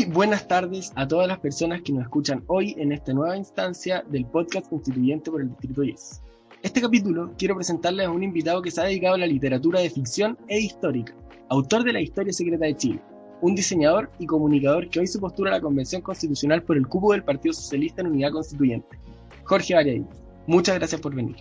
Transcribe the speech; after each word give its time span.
Muy 0.00 0.08
buenas 0.08 0.48
tardes 0.48 0.92
a 0.94 1.06
todas 1.06 1.28
las 1.28 1.40
personas 1.40 1.82
que 1.82 1.92
nos 1.92 2.04
escuchan 2.04 2.42
hoy 2.46 2.74
en 2.78 2.90
esta 2.90 3.12
nueva 3.12 3.36
instancia 3.36 4.02
del 4.08 4.24
podcast 4.24 4.66
constituyente 4.70 5.30
por 5.30 5.42
el 5.42 5.50
Distrito 5.50 5.82
10. 5.82 6.22
Este 6.62 6.80
capítulo 6.80 7.34
quiero 7.36 7.54
presentarles 7.54 8.06
a 8.06 8.10
un 8.10 8.22
invitado 8.22 8.62
que 8.62 8.70
se 8.70 8.80
ha 8.80 8.84
dedicado 8.84 9.16
a 9.16 9.18
la 9.18 9.26
literatura 9.26 9.80
de 9.80 9.90
ficción 9.90 10.38
e 10.48 10.58
histórica, 10.58 11.14
autor 11.50 11.84
de 11.84 11.92
la 11.92 12.00
Historia 12.00 12.32
Secreta 12.32 12.64
de 12.64 12.76
Chile, 12.76 13.02
un 13.42 13.54
diseñador 13.54 14.10
y 14.18 14.24
comunicador 14.24 14.88
que 14.88 15.00
hoy 15.00 15.06
se 15.06 15.18
postura 15.18 15.50
a 15.50 15.56
la 15.56 15.60
Convención 15.60 16.00
Constitucional 16.00 16.62
por 16.62 16.78
el 16.78 16.86
cupo 16.86 17.12
del 17.12 17.22
Partido 17.22 17.52
Socialista 17.52 18.00
en 18.00 18.06
Unidad 18.06 18.32
Constituyente. 18.32 18.98
Jorge 19.44 19.74
Variadí, 19.74 20.06
muchas 20.46 20.76
gracias 20.76 20.98
por 20.98 21.14
venir. 21.14 21.36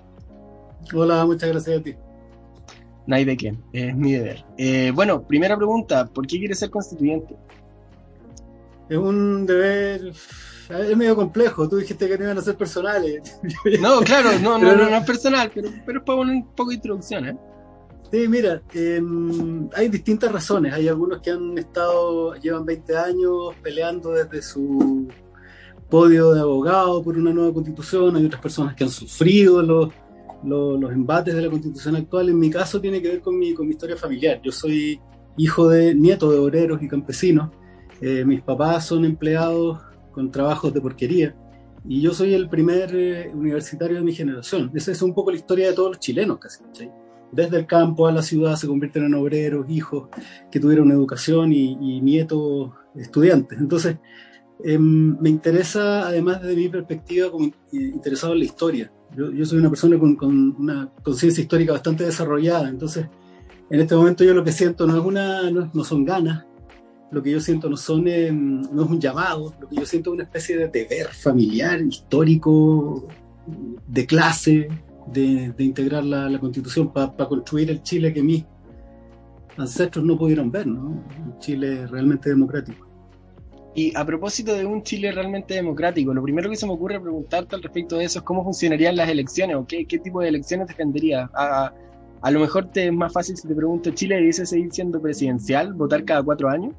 Hola, 0.93 1.25
muchas 1.25 1.49
gracias 1.49 1.79
a 1.79 1.81
ti. 1.81 1.95
No 3.07 3.15
hay 3.15 3.23
de 3.23 3.37
qué, 3.37 3.57
es 3.71 3.95
mi 3.95 4.11
deber. 4.11 4.43
Eh, 4.57 4.91
bueno, 4.93 5.25
primera 5.25 5.55
pregunta, 5.55 6.05
¿por 6.07 6.27
qué 6.27 6.39
quieres 6.39 6.59
ser 6.59 6.69
constituyente? 6.69 7.37
Es 8.89 8.97
un 8.97 9.45
deber. 9.45 10.11
Es 10.69 10.97
medio 10.97 11.15
complejo. 11.15 11.67
Tú 11.67 11.77
dijiste 11.77 12.07
que 12.07 12.17
no 12.17 12.25
iban 12.25 12.37
a 12.37 12.41
ser 12.41 12.55
personales. 12.55 13.39
No, 13.79 14.01
claro, 14.01 14.29
no, 14.39 14.57
no, 14.57 14.75
no, 14.75 14.87
es 14.87 15.05
personal, 15.05 15.51
pero, 15.53 15.69
pero 15.85 15.99
es 15.99 16.05
para 16.05 16.17
poner 16.17 16.35
un 16.35 16.55
poco 16.55 16.69
de 16.69 16.75
introducción, 16.75 17.27
¿eh? 17.27 17.37
Sí, 18.11 18.27
mira, 18.27 18.61
em, 18.73 19.69
hay 19.75 19.87
distintas 19.89 20.31
razones. 20.31 20.73
Hay 20.73 20.87
algunos 20.87 21.21
que 21.21 21.29
han 21.29 21.57
estado, 21.57 22.33
llevan 22.35 22.65
20 22.65 22.97
años 22.97 23.55
peleando 23.61 24.11
desde 24.11 24.41
su 24.41 25.07
podio 25.89 26.33
de 26.33 26.41
abogado 26.41 27.03
por 27.03 27.17
una 27.17 27.31
nueva 27.31 27.53
constitución. 27.53 28.15
Hay 28.15 28.25
otras 28.25 28.41
personas 28.41 28.75
que 28.75 28.83
han 28.83 28.89
sufrido 28.89 29.61
los, 29.61 29.93
los, 30.43 30.79
los, 30.79 30.91
embates 30.91 31.35
de 31.35 31.41
la 31.41 31.49
constitución 31.49 31.95
actual. 31.97 32.29
En 32.29 32.39
mi 32.39 32.49
caso 32.49 32.81
tiene 32.81 32.99
que 33.01 33.09
ver 33.09 33.21
con 33.21 33.37
mi, 33.37 33.53
con 33.53 33.67
mi 33.67 33.73
historia 33.73 33.95
familiar. 33.95 34.41
Yo 34.43 34.51
soy 34.51 34.99
hijo 35.37 35.69
de 35.69 35.93
nieto 35.93 36.31
de 36.31 36.39
obreros 36.39 36.81
y 36.81 36.87
campesinos 36.87 37.51
eh, 38.01 38.23
mis 38.25 38.41
papás 38.41 38.85
son 38.85 39.05
empleados 39.05 39.79
con 40.11 40.31
trabajos 40.31 40.73
de 40.73 40.81
porquería 40.81 41.35
y 41.87 42.01
yo 42.01 42.13
soy 42.13 42.33
el 42.33 42.49
primer 42.49 42.95
eh, 42.95 43.31
universitario 43.33 43.97
de 43.97 44.03
mi 44.03 44.13
generación. 44.13 44.71
Esa 44.73 44.91
es 44.91 45.01
un 45.01 45.13
poco 45.13 45.31
la 45.31 45.37
historia 45.37 45.67
de 45.67 45.73
todos 45.73 45.91
los 45.91 45.99
chilenos 45.99 46.39
casi. 46.39 46.63
Desde 47.31 47.57
el 47.57 47.67
campo 47.67 48.07
a 48.07 48.11
la 48.11 48.21
ciudad 48.21 48.55
se 48.55 48.67
convierten 48.67 49.05
en 49.05 49.13
obreros, 49.13 49.69
hijos 49.69 50.09
que 50.51 50.59
tuvieron 50.59 50.91
educación 50.91 51.53
y, 51.53 52.01
nietos 52.01 52.71
estudiantes. 52.95 53.59
Entonces, 53.59 53.97
em, 54.63 55.17
me 55.19 55.29
interesa, 55.29 56.07
además 56.07 56.41
desde 56.41 56.55
mi 56.55 56.69
perspectiva, 56.69 57.31
como 57.31 57.51
interesado 57.71 58.33
en 58.33 58.39
la 58.39 58.45
historia. 58.45 58.91
Yo, 59.15 59.45
soy 59.45 59.59
una 59.59 59.69
persona 59.69 59.97
con, 59.97 60.55
una 60.59 60.91
conciencia 61.03 61.41
histórica 61.41 61.73
bastante 61.73 62.03
desarrollada, 62.03 62.69
entonces 62.69 63.07
en 63.71 63.79
este 63.79 63.95
momento 63.95 64.23
yo 64.23 64.33
lo 64.35 64.43
que 64.43 64.51
siento 64.51 64.85
no, 64.85 64.97
es 64.99 65.03
una, 65.03 65.49
no 65.49 65.83
son 65.83 66.05
ganas, 66.05 66.45
lo 67.11 67.23
que 67.23 67.31
yo 67.31 67.39
siento 67.39 67.69
no, 67.69 67.77
son, 67.77 68.07
em, 68.07 68.61
no 68.71 68.83
es 68.83 68.89
un 68.89 68.99
llamado, 68.99 69.53
lo 69.59 69.67
que 69.67 69.77
yo 69.77 69.85
siento 69.85 70.11
es 70.11 70.13
una 70.15 70.23
especie 70.23 70.57
de 70.57 70.67
deber 70.67 71.07
familiar, 71.07 71.81
histórico, 71.81 73.07
de 73.87 74.05
clase, 74.05 74.67
de, 75.07 75.53
integrar 75.57 76.03
la, 76.03 76.39
constitución 76.39 76.93
para 76.93 77.27
construir 77.27 77.71
el 77.71 77.81
Chile 77.81 78.13
que 78.13 78.21
mis 78.21 78.45
ancestros 79.57 80.05
no 80.05 80.17
pudieron 80.17 80.51
ver, 80.51 80.67
¿no? 80.67 80.81
Un 80.81 81.39
Chile 81.39 81.87
realmente 81.87 82.29
democrático. 82.29 82.87
Y 83.75 83.95
a 83.95 84.05
propósito 84.05 84.53
de 84.53 84.65
un 84.65 84.83
Chile 84.83 85.11
realmente 85.11 85.53
democrático, 85.53 86.13
lo 86.13 86.21
primero 86.21 86.49
que 86.49 86.55
se 86.55 86.65
me 86.65 86.73
ocurre 86.73 86.99
preguntarte 86.99 87.55
al 87.55 87.63
respecto 87.63 87.97
de 87.97 88.05
eso 88.05 88.19
es 88.19 88.25
cómo 88.25 88.43
funcionarían 88.43 88.95
las 88.95 89.09
elecciones 89.09 89.55
o 89.55 89.65
qué, 89.65 89.85
qué 89.85 89.99
tipo 89.99 90.21
de 90.21 90.29
elecciones 90.29 90.67
defenderías. 90.67 91.29
A, 91.33 91.73
a 92.21 92.31
lo 92.31 92.39
mejor 92.39 92.71
te 92.71 92.87
es 92.87 92.93
más 92.93 93.13
fácil 93.13 93.37
si 93.37 93.47
te 93.47 93.55
pregunto, 93.55 93.91
¿Chile 93.91 94.19
dice 94.19 94.45
seguir 94.45 94.71
siendo 94.71 95.01
presidencial, 95.01 95.73
votar 95.73 96.03
cada 96.03 96.21
cuatro 96.23 96.49
años? 96.49 96.73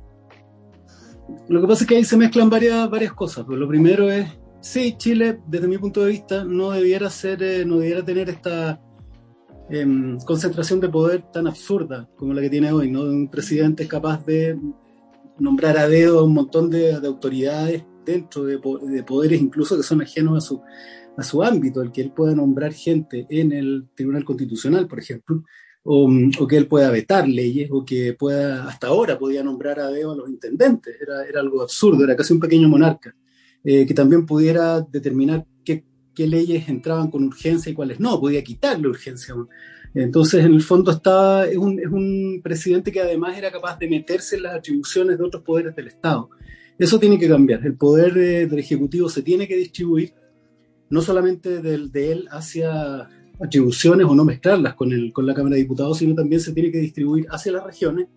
Lo 1.48 1.60
que 1.60 1.66
pasa 1.66 1.84
es 1.84 1.88
que 1.88 1.96
ahí 1.96 2.04
se 2.04 2.16
mezclan 2.16 2.50
varias, 2.50 2.88
varias 2.88 3.12
cosas. 3.12 3.44
Pues 3.44 3.58
lo 3.58 3.68
primero 3.68 4.10
es, 4.10 4.28
sí, 4.60 4.94
Chile, 4.96 5.40
desde 5.46 5.68
mi 5.68 5.78
punto 5.78 6.02
de 6.02 6.10
vista, 6.10 6.44
no 6.44 6.70
debiera 6.70 7.10
ser, 7.10 7.42
eh, 7.42 7.64
no 7.64 7.78
debiera 7.78 8.04
tener 8.04 8.28
esta 8.28 8.80
em, 9.68 10.18
concentración 10.20 10.80
de 10.80 10.88
poder 10.88 11.22
tan 11.32 11.46
absurda 11.46 12.08
como 12.16 12.32
la 12.34 12.40
que 12.40 12.50
tiene 12.50 12.72
hoy, 12.72 12.90
¿no? 12.90 13.02
Un 13.02 13.28
presidente 13.28 13.86
capaz 13.86 14.24
de 14.26 14.58
nombrar 15.38 15.78
a 15.78 15.88
dedo 15.88 16.20
a 16.20 16.24
un 16.24 16.34
montón 16.34 16.70
de, 16.70 16.94
autoridades 16.94 17.84
dentro 18.04 18.44
de, 18.44 18.60
de, 18.88 19.02
poderes 19.02 19.40
incluso 19.40 19.76
que 19.76 19.82
son 19.82 20.02
ajenos 20.02 20.36
a 20.36 20.46
su, 20.46 20.62
a 21.16 21.22
su 21.22 21.42
ámbito, 21.42 21.82
el 21.82 21.92
que 21.92 22.02
él 22.02 22.12
pueda 22.12 22.34
nombrar 22.34 22.72
gente 22.72 23.26
en 23.30 23.52
el 23.52 23.88
Tribunal 23.94 24.24
Constitucional, 24.24 24.86
por 24.86 24.98
ejemplo, 24.98 25.44
o, 25.82 26.46
que 26.48 26.56
él 26.56 26.66
pueda 26.66 26.90
vetar 26.90 27.28
leyes, 27.28 27.70
o 27.72 27.84
que 27.84 28.14
pueda, 28.14 28.68
hasta 28.68 28.88
ahora 28.88 29.18
podía 29.18 29.42
nombrar 29.42 29.80
a 29.80 29.88
dedo 29.88 30.12
a 30.12 30.16
los 30.16 30.28
intendentes, 30.28 30.96
era, 31.00 31.24
era 31.26 31.40
algo 31.40 31.62
absurdo, 31.62 32.04
era 32.04 32.16
casi 32.16 32.32
un 32.32 32.40
pequeño 32.40 32.68
monarca, 32.68 33.14
eh, 33.64 33.86
que 33.86 33.94
también 33.94 34.26
pudiera 34.26 34.80
determinar 34.80 35.46
qué, 35.64 35.84
qué, 36.14 36.26
leyes 36.26 36.68
entraban 36.68 37.10
con 37.10 37.24
urgencia 37.24 37.70
y 37.70 37.74
cuáles 37.74 37.98
no, 38.00 38.20
podía 38.20 38.44
quitarle 38.44 38.88
urgencia. 38.88 39.34
Entonces, 39.94 40.44
en 40.44 40.54
el 40.54 40.62
fondo, 40.62 40.92
estaba, 40.92 41.46
es, 41.46 41.56
un, 41.56 41.80
es 41.80 41.88
un 41.88 42.40
presidente 42.42 42.92
que 42.92 43.00
además 43.00 43.36
era 43.36 43.50
capaz 43.50 43.78
de 43.78 43.88
meterse 43.88 44.36
en 44.36 44.44
las 44.44 44.54
atribuciones 44.54 45.18
de 45.18 45.24
otros 45.24 45.42
poderes 45.42 45.74
del 45.74 45.88
Estado. 45.88 46.30
Eso 46.78 46.98
tiene 46.98 47.18
que 47.18 47.28
cambiar. 47.28 47.66
El 47.66 47.74
poder 47.74 48.16
eh, 48.16 48.46
del 48.46 48.58
Ejecutivo 48.58 49.08
se 49.08 49.22
tiene 49.22 49.48
que 49.48 49.56
distribuir 49.56 50.14
no 50.88 51.02
solamente 51.02 51.60
del, 51.60 51.90
de 51.92 52.12
él 52.12 52.28
hacia 52.30 53.08
atribuciones 53.40 54.06
o 54.06 54.14
no 54.14 54.24
mezclarlas 54.24 54.74
con, 54.74 54.92
el, 54.92 55.12
con 55.12 55.26
la 55.26 55.34
Cámara 55.34 55.56
de 55.56 55.62
Diputados, 55.62 55.98
sino 55.98 56.14
también 56.14 56.40
se 56.40 56.52
tiene 56.52 56.70
que 56.70 56.78
distribuir 56.78 57.26
hacia 57.30 57.52
las 57.52 57.64
regiones. 57.64 58.08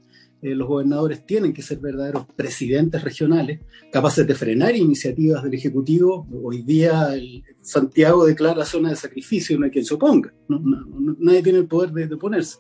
Eh, 0.42 0.54
los 0.56 0.68
gobernadores 0.68 1.26
tienen 1.26 1.54
que 1.54 1.62
ser 1.62 1.80
verdaderos 1.80 2.26
presidentes 2.36 3.02
regionales, 3.02 3.62
capaces 3.92 4.28
de 4.28 4.36
frenar 4.36 4.76
iniciativas 4.76 5.42
del 5.42 5.54
Ejecutivo. 5.54 6.28
Hoy 6.44 6.64
día 6.64 7.16
Santiago 7.62 8.26
declara 8.26 8.66
zona 8.66 8.90
de 8.90 8.98
sacrificio, 8.98 9.58
no 9.58 9.66
hay 9.66 9.72
quien 9.72 9.86
se 9.86 9.94
oponga, 9.94 10.34
nadie 10.50 11.42
tiene 11.42 11.60
el 11.60 11.68
poder 11.68 11.92
de, 11.92 12.14
oponerse. 12.14 12.58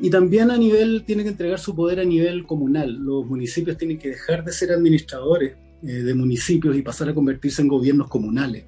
Y 0.00 0.10
también 0.10 0.50
a 0.50 0.58
nivel, 0.58 1.04
tiene 1.06 1.22
que 1.22 1.30
entregar 1.30 1.58
su 1.58 1.74
poder 1.74 1.98
a 1.98 2.04
nivel 2.04 2.46
comunal. 2.46 2.92
Los 2.92 3.26
municipios 3.26 3.76
tienen 3.78 3.98
que 3.98 4.10
dejar 4.10 4.44
de 4.44 4.52
ser 4.52 4.70
administradores 4.70 5.56
eh, 5.82 5.86
de 5.86 6.14
municipios 6.14 6.76
y 6.76 6.82
pasar 6.82 7.08
a 7.08 7.14
convertirse 7.14 7.62
en 7.62 7.68
gobiernos 7.68 8.08
comunales 8.08 8.64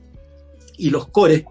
y 0.80 0.90
los 0.90 1.08
cores 1.08 1.44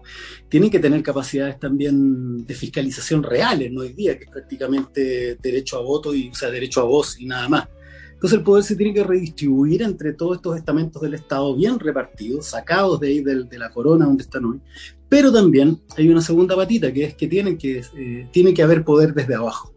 tienen 0.48 0.70
que 0.70 0.80
tener 0.80 1.02
capacidades 1.02 1.58
también 1.58 2.44
de 2.44 2.54
fiscalización 2.54 3.22
reales, 3.22 3.70
no 3.70 3.82
hoy 3.82 3.92
día, 3.92 4.18
que 4.18 4.24
es 4.24 4.30
prácticamente 4.30 5.36
derecho 5.40 5.78
a 5.78 5.82
voto 5.82 6.14
y, 6.14 6.28
o 6.28 6.34
sea, 6.34 6.50
derecho 6.50 6.80
a 6.80 6.84
voz 6.84 7.18
y 7.20 7.26
nada 7.26 7.48
más. 7.48 7.68
Entonces 8.12 8.38
el 8.38 8.44
poder 8.44 8.64
se 8.64 8.76
tiene 8.76 8.92
que 8.92 9.04
redistribuir 9.04 9.82
entre 9.82 10.12
todos 10.12 10.36
estos 10.36 10.56
estamentos 10.56 11.00
del 11.00 11.14
Estado 11.14 11.56
bien 11.56 11.78
repartidos, 11.78 12.46
sacados 12.46 13.00
de 13.00 13.08
ahí 13.08 13.22
de, 13.22 13.58
la 13.58 13.70
corona 13.70 14.04
donde 14.04 14.24
están 14.24 14.44
hoy. 14.44 14.60
Pero 15.08 15.32
también 15.32 15.80
hay 15.96 16.08
una 16.08 16.20
segunda 16.20 16.56
patita, 16.56 16.92
que 16.92 17.04
es 17.04 17.14
que 17.14 17.28
tienen 17.28 17.56
que, 17.56 17.82
eh, 17.96 18.28
tiene 18.32 18.52
que 18.52 18.62
haber 18.62 18.84
poder 18.84 19.14
desde 19.14 19.36
abajo. 19.36 19.72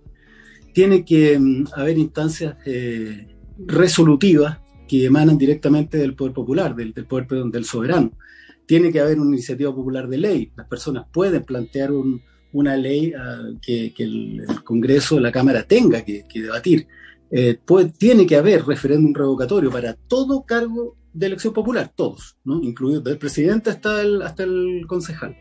Tiene 0.73 1.05
que 1.05 1.39
mm, 1.39 1.67
haber 1.75 1.97
instancias 1.99 2.57
eh, 2.65 3.27
resolutivas 3.59 4.57
que 4.87 5.05
emanan 5.05 5.37
directamente 5.37 5.97
del 5.97 6.15
poder 6.15 6.33
popular, 6.33 6.75
del, 6.75 6.91
del 6.93 7.05
poder 7.05 7.27
del 7.27 7.63
soberano 7.63 8.11
tiene 8.65 8.91
que 8.91 8.99
haber 8.99 9.19
una 9.19 9.35
iniciativa 9.35 9.73
popular 9.73 10.07
de 10.07 10.17
ley. 10.17 10.51
Las 10.55 10.67
personas 10.67 11.05
pueden 11.11 11.43
plantear 11.43 11.91
una 12.51 12.77
ley 12.77 13.13
ah, 13.17 13.49
que, 13.61 13.93
el, 13.97 14.45
Congreso, 14.63 15.19
la 15.19 15.31
Cámara 15.31 15.63
tenga 15.63 16.03
que, 16.03 16.25
debatir. 16.33 16.87
Eh, 17.31 17.59
tiene 17.97 18.25
que 18.25 18.35
haber 18.35 18.65
referéndum 18.65 19.13
revocatorio 19.13 19.71
para 19.71 19.93
todo 19.93 20.43
cargo 20.45 20.95
de 21.13 21.27
elección 21.27 21.53
popular, 21.53 21.91
todos, 21.95 22.37
¿no? 22.43 22.61
incluido 22.63 23.01
del 23.01 23.17
presidente 23.17 23.69
hasta 23.69 24.01
el, 24.01 24.21
hasta 24.21 24.43
el 24.43 24.85
concejal, 24.87 25.35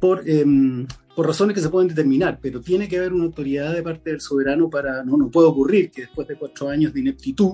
por, 0.00 0.28
em, 0.28 0.86
por 1.14 1.26
razones 1.26 1.54
que 1.54 1.60
se 1.60 1.68
pueden 1.68 1.88
determinar, 1.88 2.38
pero 2.40 2.60
tiene 2.60 2.88
que 2.88 2.98
haber 2.98 3.12
una 3.12 3.24
autoridad 3.24 3.74
de 3.74 3.82
parte 3.82 4.10
del 4.10 4.20
soberano 4.20 4.70
para, 4.70 5.04
no, 5.04 5.16
no 5.16 5.30
puede 5.30 5.48
ocurrir 5.48 5.90
que 5.90 6.02
después 6.02 6.26
de 6.28 6.36
cuatro 6.36 6.68
años 6.68 6.92
de 6.94 7.00
ineptitud, 7.00 7.52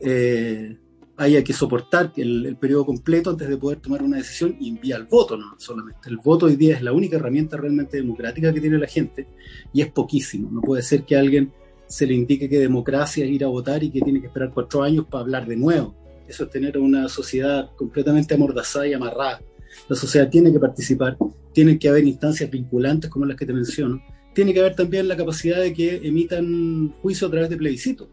eh, 0.00 0.76
haya 1.16 1.42
que 1.42 1.52
soportar 1.52 2.12
el, 2.16 2.56
periodo 2.60 2.86
completo 2.86 3.30
antes 3.30 3.48
de 3.48 3.56
poder 3.56 3.80
tomar 3.80 4.02
una 4.02 4.18
decisión 4.18 4.56
y 4.60 4.68
envía 4.68 4.96
el 4.96 5.04
voto, 5.04 5.36
no 5.36 5.54
solamente. 5.58 6.08
El 6.08 6.18
voto 6.18 6.46
hoy 6.46 6.56
día 6.56 6.76
es 6.76 6.82
la 6.82 6.92
única 6.92 7.16
herramienta 7.16 7.56
realmente 7.56 7.96
democrática 7.96 8.52
que 8.52 8.60
tiene 8.60 8.78
la 8.78 8.86
gente 8.86 9.26
y 9.72 9.80
es 9.80 9.90
poquísimo. 9.90 10.50
No 10.50 10.60
puede 10.60 10.82
ser 10.82 11.04
que 11.04 11.16
a 11.16 11.20
alguien 11.20 11.52
se 11.86 12.06
le 12.06 12.14
indique 12.14 12.48
que 12.48 12.58
democracia 12.58 13.24
es 13.24 13.30
ir 13.30 13.44
a 13.44 13.48
votar 13.48 13.82
y 13.82 13.90
que 13.90 14.00
tiene 14.00 14.20
que 14.20 14.26
esperar 14.26 14.52
cuatro 14.52 14.82
años 14.82 15.06
para 15.10 15.22
hablar 15.22 15.46
de 15.46 15.56
nuevo. 15.56 15.94
Eso 16.28 16.44
es 16.44 16.50
tener 16.50 16.76
una 16.76 17.08
sociedad 17.08 17.70
completamente 17.76 18.34
amordazada 18.34 18.86
y 18.86 18.92
amarrada. 18.92 19.40
La 19.88 19.96
sociedad 19.96 20.28
tiene 20.28 20.52
que 20.52 20.58
participar, 20.58 21.16
tiene 21.52 21.78
que 21.78 21.88
haber 21.88 22.04
instancias 22.04 22.50
vinculantes 22.50 23.10
como 23.10 23.24
las 23.24 23.36
que 23.36 23.46
te 23.46 23.52
menciono. 23.52 24.02
Tiene 24.34 24.52
que 24.52 24.60
haber 24.60 24.74
también 24.74 25.08
la 25.08 25.16
capacidad 25.16 25.60
de 25.60 25.72
que 25.72 25.96
emitan 25.96 26.92
juicio 27.00 27.28
a 27.28 27.30
través 27.30 27.48
de 27.48 27.56
plebiscito. 27.56 28.10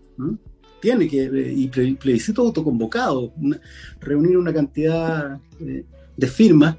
Tiene 0.84 1.08
que, 1.08 1.24
eh, 1.24 1.54
y 1.56 1.68
plebiscito 1.70 2.42
autoconvocado, 2.42 3.34
reunir 4.02 4.38
una 4.38 4.54
cantidad 4.54 5.40
eh, 5.62 5.86
de 6.18 6.28
firmas 6.28 6.76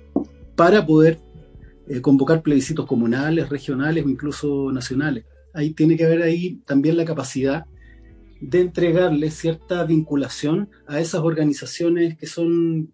para 0.54 0.84
poder 0.84 1.18
eh, 1.88 2.02
convocar 2.02 2.42
plebiscitos 2.42 2.84
comunales, 2.84 3.48
regionales 3.48 4.04
o 4.04 4.10
incluso 4.10 4.70
nacionales. 4.70 5.24
Ahí 5.54 5.70
tiene 5.70 5.96
que 5.96 6.04
haber 6.04 6.20
ahí 6.20 6.60
también 6.66 6.98
la 6.98 7.06
capacidad 7.06 7.64
de 8.42 8.60
entregarle 8.60 9.30
cierta 9.30 9.84
vinculación 9.84 10.68
a 10.86 11.00
esas 11.00 11.22
organizaciones 11.22 12.18
que 12.18 12.26
son 12.26 12.90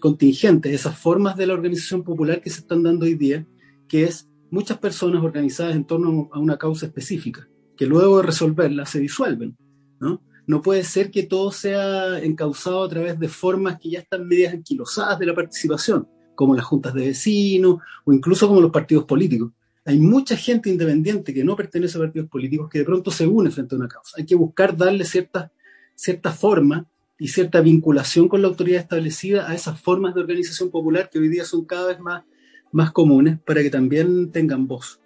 contingentes, 0.00 0.74
esas 0.74 0.98
formas 0.98 1.34
de 1.34 1.46
la 1.46 1.54
organización 1.54 2.02
popular 2.02 2.42
que 2.42 2.50
se 2.50 2.60
están 2.60 2.82
dando 2.82 3.06
hoy 3.06 3.14
día, 3.14 3.46
que 3.88 4.04
es 4.04 4.28
muchas 4.50 4.76
personas 4.76 5.22
organizadas 5.22 5.74
en 5.76 5.86
torno 5.86 6.28
a 6.30 6.38
una 6.38 6.58
causa 6.58 6.84
específica, 6.84 7.48
que 7.74 7.86
luego 7.86 8.18
de 8.18 8.24
resolverla 8.24 8.84
se 8.84 9.00
disuelven. 9.00 9.56
¿no? 9.98 10.20
No 10.46 10.62
puede 10.62 10.84
ser 10.84 11.10
que 11.10 11.22
todo 11.22 11.52
sea 11.52 12.18
encausado 12.18 12.84
a 12.84 12.88
través 12.88 13.18
de 13.18 13.28
formas 13.28 13.78
que 13.78 13.90
ya 13.90 14.00
están 14.00 14.26
medias 14.26 14.52
anquilosadas 14.52 15.18
de 15.18 15.26
la 15.26 15.34
participación, 15.34 16.08
como 16.34 16.54
las 16.54 16.64
juntas 16.64 16.94
de 16.94 17.06
vecinos 17.06 17.78
o 18.04 18.12
incluso 18.12 18.48
como 18.48 18.60
los 18.60 18.70
partidos 18.70 19.04
políticos 19.04 19.52
hay 19.84 19.98
mucha 19.98 20.36
gente 20.36 20.70
independiente 20.70 21.34
que 21.34 21.44
no 21.44 21.56
pertenece 21.56 21.98
a 21.98 22.02
partidos 22.02 22.28
políticos 22.28 22.68
que 22.70 22.78
de 22.78 22.84
pronto 22.84 23.10
se 23.10 23.26
une 23.26 23.50
frente 23.50 23.74
a 23.74 23.78
una 23.78 23.88
causa. 23.88 24.16
Hay 24.16 24.24
que 24.24 24.34
buscar 24.34 24.76
darle 24.76 25.04
cierta, 25.04 25.50
cierta 25.94 26.32
forma 26.32 26.86
y 27.18 27.28
cierta 27.28 27.60
vinculación 27.60 28.28
con 28.28 28.42
la 28.42 28.48
autoridad 28.48 28.80
establecida 28.80 29.48
a 29.48 29.54
esas 29.54 29.80
formas 29.80 30.14
de 30.14 30.20
organización 30.20 30.70
popular 30.70 31.10
que 31.10 31.18
hoy 31.18 31.28
día 31.28 31.44
son 31.44 31.64
cada 31.64 31.88
vez 31.88 32.00
más, 32.00 32.24
más 32.70 32.92
comunes 32.92 33.38
para 33.44 33.62
que 33.62 33.70
también 33.70 34.30
tengan 34.30 34.66
voz. 34.66 35.00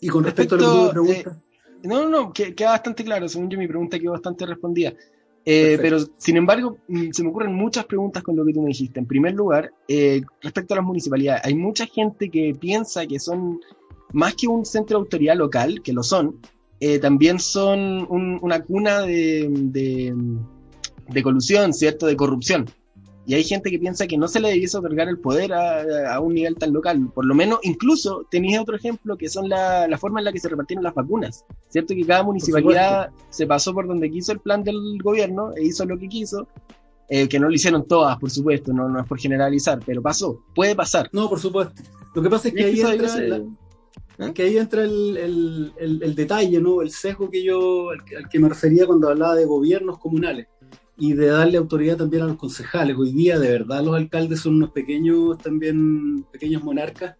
Y 0.00 0.08
con 0.08 0.24
respecto, 0.24 0.56
a 0.56 0.58
lo 0.58 0.64
que 0.64 0.70
tú 0.70 0.82
me 0.82 0.90
preguntas. 0.90 1.36
Eh, 1.36 1.51
no, 1.84 2.02
no, 2.02 2.08
no, 2.08 2.32
queda 2.32 2.70
bastante 2.70 3.04
claro. 3.04 3.28
Según 3.28 3.50
yo, 3.50 3.58
mi 3.58 3.68
pregunta 3.68 3.98
quedó 3.98 4.12
bastante 4.12 4.46
respondida. 4.46 4.94
Eh, 5.44 5.76
pero, 5.80 5.98
sin 6.18 6.36
embargo, 6.36 6.78
mm, 6.88 7.10
se 7.10 7.22
me 7.22 7.30
ocurren 7.30 7.54
muchas 7.54 7.84
preguntas 7.84 8.22
con 8.22 8.36
lo 8.36 8.44
que 8.44 8.52
tú 8.52 8.60
me 8.62 8.68
dijiste. 8.68 9.00
En 9.00 9.06
primer 9.06 9.34
lugar, 9.34 9.72
eh, 9.88 10.22
respecto 10.40 10.74
a 10.74 10.76
las 10.76 10.86
municipalidades, 10.86 11.42
hay 11.44 11.54
mucha 11.54 11.86
gente 11.86 12.30
que 12.30 12.54
piensa 12.58 13.06
que 13.06 13.18
son 13.18 13.60
más 14.12 14.34
que 14.34 14.46
un 14.46 14.64
centro 14.64 14.98
de 14.98 15.04
autoridad 15.04 15.36
local, 15.36 15.82
que 15.82 15.92
lo 15.92 16.02
son, 16.02 16.38
eh, 16.78 16.98
también 16.98 17.38
son 17.38 18.06
una 18.10 18.60
cuna 18.62 19.02
de, 19.02 19.48
de, 19.50 21.22
colusión, 21.22 21.72
¿cierto? 21.72 22.06
De 22.06 22.16
corrupción. 22.16 22.66
Y 23.24 23.34
hay 23.34 23.44
gente 23.44 23.70
que 23.70 23.78
piensa 23.78 24.06
que 24.06 24.18
no 24.18 24.26
se 24.26 24.40
le 24.40 24.48
debiese 24.48 24.76
otorgar 24.76 25.08
el 25.08 25.18
poder 25.18 25.52
a, 25.52 26.18
un 26.20 26.34
nivel 26.34 26.56
tan 26.56 26.72
local. 26.72 27.08
Por 27.14 27.24
lo 27.24 27.34
menos, 27.34 27.60
incluso 27.62 28.26
tenéis 28.30 28.58
otro 28.58 28.76
ejemplo 28.76 29.16
que 29.16 29.28
son 29.28 29.48
la, 29.48 29.86
la, 29.86 29.96
forma 29.96 30.18
en 30.20 30.24
la 30.24 30.32
que 30.32 30.40
se 30.40 30.48
repartieron 30.48 30.82
las 30.82 30.94
vacunas. 30.94 31.44
¿Cierto? 31.68 31.94
Que 31.94 32.04
cada 32.04 32.24
municipalidad 32.24 33.10
se 33.30 33.46
pasó 33.46 33.72
por 33.72 33.86
donde 33.86 34.10
quiso 34.10 34.32
el 34.32 34.40
plan 34.40 34.64
del 34.64 34.98
gobierno 35.02 35.52
e 35.54 35.66
hizo 35.66 35.84
lo 35.84 35.98
que 35.98 36.08
quiso. 36.08 36.48
Eh, 37.08 37.28
que 37.28 37.38
no 37.38 37.48
lo 37.48 37.54
hicieron 37.54 37.86
todas, 37.86 38.16
por 38.18 38.30
supuesto, 38.30 38.72
no, 38.72 38.88
no 38.88 39.00
es 39.00 39.06
por 39.06 39.18
generalizar, 39.18 39.78
pero 39.84 40.00
pasó, 40.00 40.42
puede 40.54 40.74
pasar. 40.74 41.10
No, 41.12 41.28
por 41.28 41.38
supuesto. 41.38 41.82
Lo 42.14 42.22
que 42.22 42.30
pasa 42.30 42.48
es 42.48 42.54
que 42.54 42.64
ahí 42.64 42.80
entra, 42.80 43.36
¿Eh? 44.18 44.32
Que 44.32 44.42
ahí 44.44 44.56
entra 44.56 44.82
el, 44.82 45.72
el, 45.78 46.14
detalle, 46.14 46.60
¿no? 46.60 46.80
El 46.80 46.90
sesgo 46.90 47.28
que 47.28 47.42
yo, 47.42 47.90
al 47.90 48.28
que, 48.30 48.38
me 48.38 48.48
refería 48.48 48.86
cuando 48.86 49.10
hablaba 49.10 49.34
de 49.34 49.44
gobiernos 49.44 49.98
comunales 49.98 50.46
y 51.02 51.14
de 51.14 51.26
darle 51.26 51.58
autoridad 51.58 51.96
también 51.96 52.22
a 52.22 52.26
los 52.26 52.36
concejales. 52.36 52.96
Hoy 52.96 53.10
día, 53.10 53.36
de 53.36 53.50
verdad, 53.50 53.82
los 53.82 53.96
alcaldes 53.96 54.38
son 54.38 54.54
unos 54.54 54.70
pequeños, 54.70 55.36
también 55.38 56.24
pequeños 56.30 56.62
monarcas, 56.62 57.16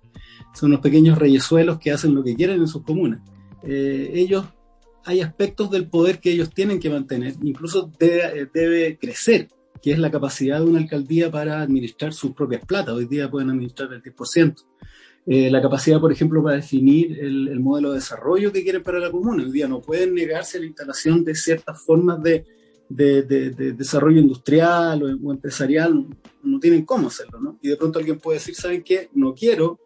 son 0.55 0.71
unos 0.71 0.81
pequeños 0.83 1.19
reyesuelos 1.19 1.81
que 1.81 1.91
hacen 1.91 2.15
lo 2.15 2.23
que 2.23 2.37
quieren 2.37 2.61
en 2.61 2.69
sus 2.69 2.85
comunas. 2.85 3.23
Eh, 3.65 4.13
ellos, 4.15 4.45
hay 5.05 5.21
aspectos 5.21 5.69
del 5.73 5.89
poder 5.89 6.21
que 6.21 6.31
ellos 6.31 6.51
tienen 6.51 6.79
que 6.79 6.91
mantener, 6.91 7.35
incluso 7.43 7.91
debe, 7.99 8.49
debe 8.55 8.99
crecer, 8.99 9.49
que 9.83 9.91
es 9.91 9.99
la 9.99 10.13
capacidad 10.13 10.61
de 10.61 10.67
una 10.67 10.79
alcaldía 10.79 11.29
para 11.29 11.61
administrar 11.61 12.13
sus 12.13 12.31
propias 12.35 12.65
platas. 12.65 12.95
Hoy 12.95 13.07
día 13.07 13.29
pueden 13.29 13.51
administrar 13.51 13.93
el 13.93 14.01
10%. 14.01 14.65
Eh, 15.27 15.51
la 15.51 15.61
capacidad, 15.61 15.99
por 15.99 16.13
ejemplo, 16.13 16.41
para 16.41 16.55
definir 16.55 17.19
el, 17.19 17.59
modelo 17.59 17.89
de 17.89 17.97
desarrollo 17.97 18.53
que 18.53 18.63
quieren 18.63 18.85
para 18.85 19.01
la 19.01 19.11
comuna. 19.11 19.43
Hoy 19.43 19.51
día 19.51 19.67
no 19.67 19.81
pueden 19.81 20.15
negarse 20.15 20.59
a 20.59 20.61
la 20.61 20.67
instalación 20.67 21.25
de 21.25 21.35
ciertas 21.35 21.83
formas 21.83 22.23
de, 22.23 22.45
desarrollo 22.97 24.21
industrial 24.21 25.03
o, 25.23 25.33
empresarial, 25.33 26.07
no 26.43 26.61
tienen 26.61 26.85
cómo 26.85 27.09
hacerlo, 27.09 27.41
¿no? 27.41 27.59
Y 27.63 27.69
de 27.69 27.77
pronto 27.77 27.99
alguien 27.99 28.19
puede 28.19 28.39
decir, 28.39 28.55
¿saben 28.55 28.83
qué? 28.83 29.09
No 29.15 29.35
quiero 29.35 29.79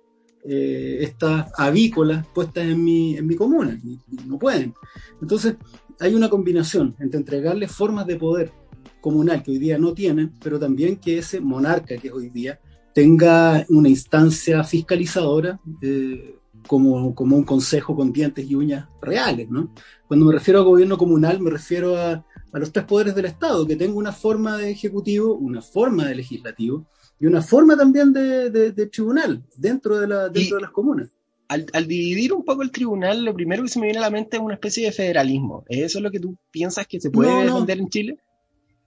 eh, 0.45 0.99
estas 1.01 1.51
avícolas 1.57 2.27
puestas 2.29 2.65
en 2.65 2.83
mi, 2.83 3.17
en 3.17 3.27
mi 3.27 3.37
comuna, 3.37 3.81
no 4.27 4.39
pueden. 4.39 4.75
Entonces, 5.21 5.57
hay 6.01 6.15
una 6.15 6.29
combinación 6.29 6.95
entre 7.01 7.19
entregarles 7.19 7.73
formas 7.73 8.07
de 8.07 8.17
poder 8.17 8.53
comunal 9.01 9.43
que 9.43 9.53
hoy 9.53 9.59
día 9.59 9.79
no 9.79 9.95
tienen, 9.95 10.33
pero 10.43 10.59
también 10.59 10.97
que 10.97 11.19
ese 11.19 11.41
monarca 11.41 11.97
que 11.97 12.11
hoy 12.11 12.29
día 12.31 12.61
tenga 12.95 13.65
una 13.69 13.89
instancia 13.89 14.65
fiscalizadora 14.65 15.61
eh, 15.83 16.39
como, 16.67 17.15
como, 17.15 17.37
un 17.37 17.45
consejo 17.45 17.95
con 17.95 18.13
dientes 18.13 18.49
y 18.49 18.55
uñas 18.55 18.89
reales. 19.01 19.51
¿no? 19.51 19.73
Cuando 20.09 20.27
me 20.27 20.33
refiero 20.33 20.61
a 20.61 20.65
gobierno 20.65 20.97
comunal, 20.97 21.41
me 21.41 21.51
refiero 21.51 21.97
a, 21.97 22.25
a, 22.53 22.59
los 22.59 22.73
tres 22.73 22.85
poderes 22.85 23.15
del 23.15 23.27
Estado, 23.27 23.67
que 23.67 23.77
tenga 23.77 23.95
una 23.95 24.13
forma 24.13 24.57
de 24.57 24.71
ejecutivo, 24.71 25.35
una 25.35 25.63
forma 25.63 26.07
de 26.07 26.15
legislativo 26.15 26.87
y 27.19 27.27
una 27.27 27.43
forma 27.43 27.77
también 27.77 28.13
de, 28.13 28.51
de, 28.51 28.87
tribunal 28.87 29.43
dentro, 29.57 29.99
de, 29.99 30.07
la, 30.07 30.29
dentro 30.29 30.57
de 30.57 30.63
las 30.63 30.71
comunas. 30.71 31.11
Al, 31.49 31.67
al, 31.73 31.87
dividir 31.87 32.33
un 32.33 32.45
poco 32.45 32.63
el 32.63 32.73
tribunal, 32.73 33.25
lo 33.25 33.33
primero 33.33 33.63
que 33.63 33.69
se 33.69 33.79
me 33.79 33.87
viene 33.87 33.99
a 33.99 34.03
la 34.03 34.11
mente 34.11 34.37
es 34.37 34.43
una 34.43 34.55
especie 34.55 34.85
de 34.87 34.93
federalismo. 34.93 35.65
¿Es 35.69 35.85
eso 35.85 36.01
lo 36.01 36.11
que 36.11 36.19
tú 36.19 36.37
piensas 36.51 36.87
que 36.87 37.01
se 37.01 37.11
puede 37.11 37.31
no, 37.31 37.43
defender 37.43 37.79
en 37.79 37.89
Chile? 37.89 38.19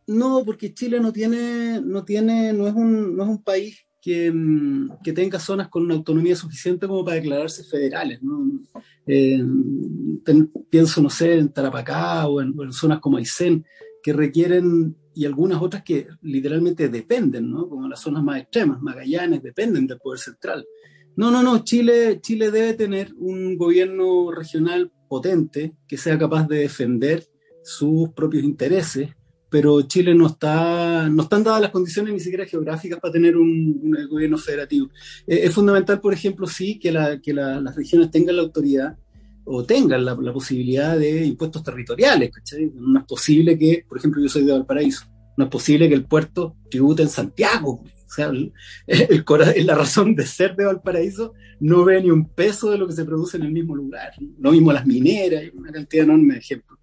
No, 0.08 0.44
porque 0.44 0.74
Chile 0.74 1.00
no 1.00 1.14
tiene, 1.14 1.80
no 1.82 2.04
tiene, 2.04 2.52
no 2.52 2.68
es 2.68 2.74
un, 2.74 3.16
no 3.16 3.24
es 3.24 3.30
un 3.30 3.44
país 3.44 3.86
Mm, 4.06 4.92
que, 5.04 5.12
tenga 5.12 5.40
zonas 5.40 5.68
con 5.68 5.84
una 5.84 5.96
autonomía 5.96 6.36
suficiente 6.36 6.88
como 6.88 7.04
para 7.04 7.18
declararse 7.18 7.64
federales. 7.64 8.20
Eh, 9.06 9.44
pienso, 10.70 11.02
no 11.02 11.10
sé, 11.10 11.38
en 11.38 11.50
Tarapacá 11.50 12.28
o 12.28 12.42
en, 12.42 12.54
zonas 12.72 13.00
como 13.00 13.18
Aysén, 13.18 13.66
que 14.02 14.14
requieren, 14.14 14.96
y 15.14 15.26
algunas 15.26 15.62
otras 15.62 15.84
que 15.84 16.08
literalmente 16.22 16.88
dependen, 16.88 17.52
¿no? 17.52 17.68
como 17.68 17.90
las 17.90 18.00
zonas 18.00 18.24
más 18.24 18.42
extremas, 18.42 18.82
Magallanes, 18.82 19.44
dependen 19.44 19.86
del 19.86 20.00
poder 20.00 20.20
central. 20.20 20.66
No, 21.18 21.30
no, 21.30 21.44
no, 21.44 21.66
Chile, 21.66 22.20
Chile 22.22 22.52
debe 22.52 22.76
tener 22.76 23.14
un 23.18 23.58
gobierno 23.58 24.32
regional 24.32 24.94
potente 25.10 25.76
que 25.88 25.98
sea 25.98 26.18
capaz 26.18 26.48
de 26.48 26.60
defender 26.60 27.26
sus 27.64 28.10
propios 28.10 28.44
intereses 28.44 29.10
pero 29.50 29.82
Chile 29.84 30.14
no 30.14 30.28
está, 30.28 31.10
no 31.10 31.24
están 31.24 31.44
dadas 31.44 31.62
las 31.62 31.72
condiciones 31.72 32.14
ni 32.14 32.20
siquiera 32.20 32.46
geográficas 32.46 33.00
para 33.00 33.14
tener 33.14 33.36
un, 33.36 33.92
gobierno 34.10 34.38
federativo. 34.38 34.90
Eh, 35.26 35.42
es 35.44 35.54
fundamental, 35.54 36.00
por 36.00 36.14
ejemplo, 36.14 36.48
sí, 36.48 36.78
que, 36.80 36.92
la, 36.92 37.20
que 37.20 37.34
las 37.34 37.76
regiones 37.76 38.12
tengan 38.12 38.36
la 38.36 38.44
autoridad 38.44 38.98
o 39.52 39.64
tengan 39.64 40.06
la, 40.06 40.16
posibilidad 40.32 40.98
de 40.98 41.26
impuestos 41.26 41.64
territoriales. 41.64 42.32
No 42.76 43.00
es 43.00 43.06
posible 43.06 43.58
que, 43.58 43.84
por 43.88 43.98
ejemplo, 43.98 44.22
yo 44.22 44.30
soy 44.30 44.44
de 44.44 44.52
Valparaíso, 44.52 45.06
no 45.38 45.46
es 45.46 45.50
posible 45.50 45.90
que 45.90 45.96
el 45.96 46.06
puerto 46.06 46.56
tribute 46.70 47.02
en 47.02 47.10
Santiago. 47.10 47.84
O 47.84 48.12
sea, 48.12 48.28
el, 48.28 48.54
la 49.66 49.76
razón 49.76 50.16
de 50.16 50.26
ser 50.26 50.56
de 50.56 50.66
Valparaíso 50.66 51.34
no 51.60 51.84
ve 51.84 52.02
ni 52.02 52.12
un 52.12 52.30
peso 52.30 52.70
de 52.70 52.78
lo 52.78 52.88
que 52.88 52.94
se 52.94 53.06
produce 53.06 53.38
en 53.38 53.44
el 53.44 53.52
mismo 53.52 53.76
lugar. 53.76 54.14
Lo 54.40 54.52
mismo 54.52 54.72
las 54.72 54.86
mineras, 54.86 55.44
una 55.56 55.72
cantidad 55.72 56.04
enorme 56.04 56.36
de 56.36 56.40
ejemplos. 56.40 56.79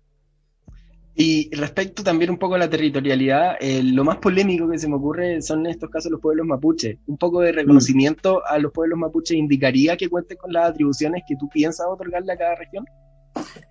Y 1.19 1.49
respecto 1.57 2.05
también 2.05 2.31
un 2.31 2.37
poco 2.37 2.57
a 2.57 2.59
la 2.59 2.69
territorialidad, 2.69 3.57
eh, 3.59 3.83
lo 3.83 4.05
más 4.05 4.19
polémico 4.19 4.69
que 4.69 4.79
se 4.79 4.87
me 4.87 4.97
ocurre 4.97 5.41
son 5.41 5.61
en 5.61 5.73
estos 5.73 5.89
casos 5.89 6.13
los 6.13 6.21
pueblos 6.21 6.47
mapuche. 6.47 6.99
Un 7.07 7.17
poco 7.17 7.41
de 7.41 7.53
reconocimiento 7.53 8.47
a 8.47 8.59
los 8.59 8.71
pueblos 8.71 8.99
mapuche 8.99 9.35
indicaría 9.35 9.97
que 9.97 10.11
cuenten 10.11 10.37
con 10.37 10.53
las 10.53 10.69
atribuciones 10.69 11.23
que 11.27 11.37
tú 11.37 11.49
piensas 11.49 11.87
otorgarle 11.89 12.35
a 12.35 12.37
cada 12.37 12.55
región. 12.57 12.85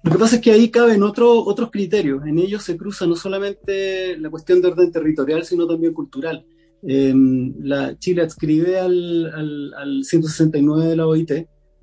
Lo 0.01 0.11
que 0.11 0.17
pasa 0.17 0.37
es 0.37 0.41
que 0.41 0.51
ahí 0.51 0.69
caben 0.69 1.03
otro, 1.03 1.43
otros 1.43 1.69
criterios. 1.69 2.25
En 2.25 2.39
ellos 2.39 2.63
se 2.63 2.77
cruza 2.77 3.05
no 3.05 3.15
solamente 3.15 4.17
la 4.17 4.31
cuestión 4.31 4.59
de 4.59 4.69
orden 4.69 4.91
territorial, 4.91 5.43
sino 5.45 5.67
también 5.67 5.93
cultural. 5.93 6.43
Em, 6.81 7.53
la 7.59 7.95
Chile 7.99 8.23
adscribe 8.23 8.79
al, 8.79 9.31
al, 9.35 9.73
al 9.75 10.03
169 10.03 10.87
de 10.87 10.95
la 10.95 11.05
OIT 11.05 11.31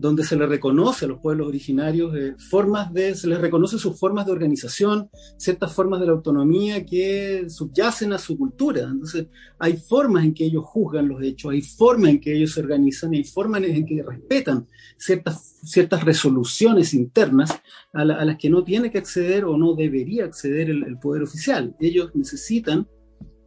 donde 0.03 0.25
se 0.25 0.35
le 0.35 0.47
reconoce 0.47 1.05
a 1.05 1.09
los 1.09 1.21
pueblos 1.21 1.47
originarios 1.47 2.13
eh, 2.17 2.35
formas 2.37 2.93
de, 2.93 3.15
se 3.15 3.29
les 3.29 3.41
reconoce 3.41 3.79
sus 3.79 3.97
formas 3.97 4.27
de 4.27 4.33
organización, 4.33 5.09
ciertas 5.37 5.73
formas 5.73 6.01
de 6.01 6.07
la 6.07 6.13
autonomía 6.13 6.85
que 6.85 7.49
subyacen 7.49 8.13
a 8.13 8.19
su 8.19 8.37
cultura. 8.37 8.83
Entonces, 8.83 9.29
hay 9.61 9.77
formas 9.77 10.25
en 10.25 10.35
que 10.35 10.45
ellos 10.45 10.65
juzgan 10.67 11.07
los 11.07 11.23
hechos, 11.23 11.53
hay 11.53 11.63
formas 11.63 12.11
en 12.11 12.21
que 12.21 12.35
ellos 12.35 12.53
se 12.53 12.61
organizan, 12.61 13.15
hay 13.15 13.23
formas 13.23 13.63
en 13.63 13.87
que 13.87 14.03
respetan 14.03 14.67
ciertas, 14.99 15.61
ciertas 15.63 16.03
resoluciones 16.03 16.95
internas 16.95 17.57
a, 17.93 18.05
las 18.05 18.37
que 18.39 18.51
no 18.51 18.65
tiene 18.65 18.91
que 18.91 18.99
acceder 18.99 19.45
o 19.45 19.57
no 19.57 19.75
debería 19.75 20.25
acceder 20.25 20.69
el, 20.69 20.99
poder 20.99 21.23
oficial. 21.23 21.77
Ellos 21.79 22.11
necesitan, 22.15 22.89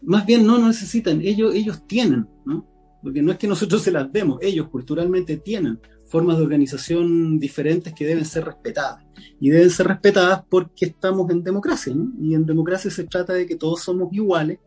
más 0.01 0.25
bien 0.25 0.47
no 0.47 0.57
necesitan, 0.65 1.19
ellos, 1.21 1.53
ellos 1.53 1.85
tienen, 1.85 2.29
¿no? 2.45 2.65
Porque 3.03 3.21
no 3.21 3.33
es 3.33 3.37
que 3.37 3.47
nosotros 3.47 3.81
se 3.81 3.91
las 3.91 4.11
demos, 4.11 4.39
ellos 4.41 4.69
culturalmente 4.69 5.37
tienen 5.37 5.79
formas 6.15 6.37
de 6.37 6.43
organización 6.43 7.39
diferentes 7.39 7.93
que 7.93 8.05
deben 8.05 8.23
ser 8.23 8.45
respetadas. 8.45 9.03
Y 9.41 9.49
deben 9.49 9.69
ser 9.69 9.87
respetadas 9.87 10.45
porque 10.49 10.85
estamos 10.85 11.29
en 11.29 11.43
democracia, 11.43 11.93
¿no? 11.93 12.13
Y 12.21 12.35
en 12.35 12.45
democracia 12.45 12.89
se 12.89 13.03
trata 13.03 13.33
de 13.33 13.45
que 13.45 13.57
todos 13.57 13.81
somos 13.81 14.13
iguales, 14.13 14.59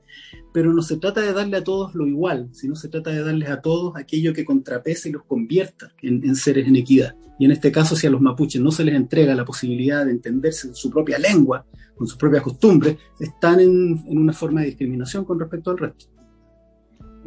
pero 0.52 0.74
no 0.74 0.82
se 0.82 0.98
trata 0.98 1.22
de 1.22 1.32
darle 1.32 1.56
a 1.56 1.64
todos 1.64 1.94
lo 1.94 2.06
igual, 2.06 2.50
sino 2.52 2.76
se 2.76 2.90
trata 2.90 3.12
de 3.12 3.22
darles 3.22 3.48
a 3.48 3.62
todos 3.62 3.96
aquello 3.96 4.34
que 4.34 4.44
contrapese 4.44 5.08
y 5.08 5.12
los 5.12 5.24
convierta 5.24 5.90
en, 6.02 6.36
seres 6.36 6.68
en 6.68 6.76
equidad. 6.76 7.16
Y 7.38 7.46
en 7.46 7.52
este 7.52 7.72
caso, 7.72 7.96
si 7.96 8.06
a 8.06 8.10
los 8.10 8.20
mapuches 8.20 8.60
no 8.60 8.70
se 8.70 8.84
les 8.84 8.94
entrega 8.94 9.34
la 9.34 9.46
posibilidad 9.46 10.04
de 10.04 10.10
entenderse 10.10 10.68
en 10.68 10.74
su 10.74 10.90
propia 10.90 11.18
lengua, 11.18 11.64
con 11.96 12.06
sus 12.06 12.18
propias 12.18 12.42
costumbres, 12.42 12.98
están 13.18 13.60
en, 13.60 14.04
una 14.06 14.34
forma 14.34 14.60
de 14.60 14.66
discriminación 14.66 15.24
con 15.24 15.40
respecto 15.40 15.70
al 15.70 15.78
resto. 15.78 16.17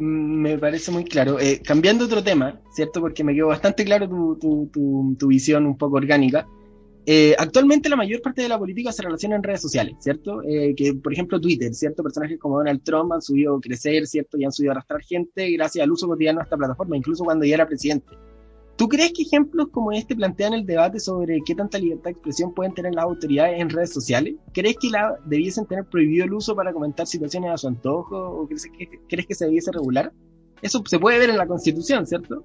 Mm, 0.02 0.42
me 0.42 0.58
parece 0.58 0.90
muy 0.90 1.04
claro. 1.04 1.38
Eh, 1.38 1.60
cambiando 1.64 2.06
otro 2.06 2.24
tema, 2.24 2.60
¿cierto? 2.74 3.00
Porque 3.00 3.22
me 3.22 3.34
quedó 3.34 3.48
bastante 3.48 3.84
claro 3.84 4.08
tu, 4.08 5.16
tu 5.18 5.26
visión 5.28 5.64
un 5.66 5.76
poco 5.78 5.96
orgánica. 5.96 6.46
Eh, 7.04 7.34
actualmente 7.36 7.88
la 7.88 7.96
mayor 7.96 8.22
parte 8.22 8.42
de 8.42 8.48
la 8.48 8.58
política 8.58 8.92
se 8.92 9.02
relaciona 9.02 9.36
en 9.36 9.42
redes 9.42 9.60
sociales, 9.60 9.94
¿cierto? 10.00 10.42
Eh, 10.42 10.74
que, 10.76 10.94
por 10.94 11.12
ejemplo, 11.12 11.40
Twitter, 11.40 11.72
¿cierto? 11.74 12.02
Personajes 12.02 12.38
como 12.38 12.58
Donald 12.58 12.82
Trump 12.82 13.12
han 13.12 13.22
subido 13.22 13.60
crecer, 13.60 14.06
¿cierto? 14.06 14.38
Y 14.38 14.44
han 14.44 14.52
subido 14.52 14.72
a 14.72 14.74
arrastrar 14.74 15.02
gente 15.02 15.50
gracias 15.52 15.84
al 15.84 15.92
uso 15.92 16.08
cotidiano 16.08 16.38
de 16.40 16.44
esta 16.44 16.56
plataforma, 16.56 16.96
incluso 16.96 17.24
cuando 17.24 17.44
ya 17.44 17.54
era 17.54 17.66
presidente. 17.66 18.06
¿Tú 18.76 18.88
crees 18.88 19.12
que 19.12 19.22
ejemplos 19.22 19.68
como 19.70 19.92
este 19.92 20.16
plantean 20.16 20.54
el 20.54 20.64
debate 20.64 20.98
sobre 20.98 21.40
qué 21.44 21.54
tanta 21.54 21.78
libertad 21.78 22.04
de 22.04 22.12
expresión 22.12 22.54
pueden 22.54 22.74
tener 22.74 22.94
las 22.94 23.04
autoridades 23.04 23.60
en 23.60 23.68
redes 23.68 23.92
sociales? 23.92 24.34
¿Crees 24.52 24.76
que 24.80 24.88
la 24.88 25.14
debiesen 25.26 25.66
tener 25.66 25.84
prohibido 25.84 26.24
el 26.24 26.32
uso 26.32 26.56
para 26.56 26.72
comentar 26.72 27.06
situaciones 27.06 27.50
a 27.50 27.58
su 27.58 27.68
antojo? 27.68 28.16
¿O 28.16 28.46
crees 28.46 28.66
que, 28.66 28.88
crees 29.08 29.26
que 29.26 29.34
se 29.34 29.44
debiese 29.44 29.70
regular? 29.72 30.12
Eso 30.62 30.82
se 30.86 30.98
puede 30.98 31.18
ver 31.18 31.30
en 31.30 31.36
la 31.36 31.46
Constitución, 31.46 32.06
¿cierto? 32.06 32.44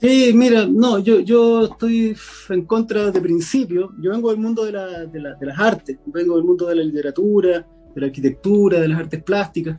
Sí, 0.00 0.32
mira, 0.34 0.66
no, 0.66 0.98
yo, 0.98 1.20
yo 1.20 1.66
estoy 1.66 2.16
en 2.48 2.64
contra 2.64 3.10
de 3.10 3.20
principio. 3.20 3.92
Yo 4.00 4.12
vengo 4.12 4.30
del 4.30 4.40
mundo 4.40 4.64
de, 4.64 4.72
la, 4.72 5.04
de, 5.04 5.20
la, 5.20 5.34
de, 5.34 5.46
las 5.46 5.58
artes, 5.58 5.98
vengo 6.06 6.36
del 6.36 6.44
mundo 6.44 6.66
de 6.66 6.76
la 6.76 6.82
literatura, 6.82 7.66
de 7.94 8.00
la 8.00 8.06
arquitectura, 8.06 8.80
de 8.80 8.88
las 8.88 9.00
artes 9.00 9.22
plásticas. 9.22 9.78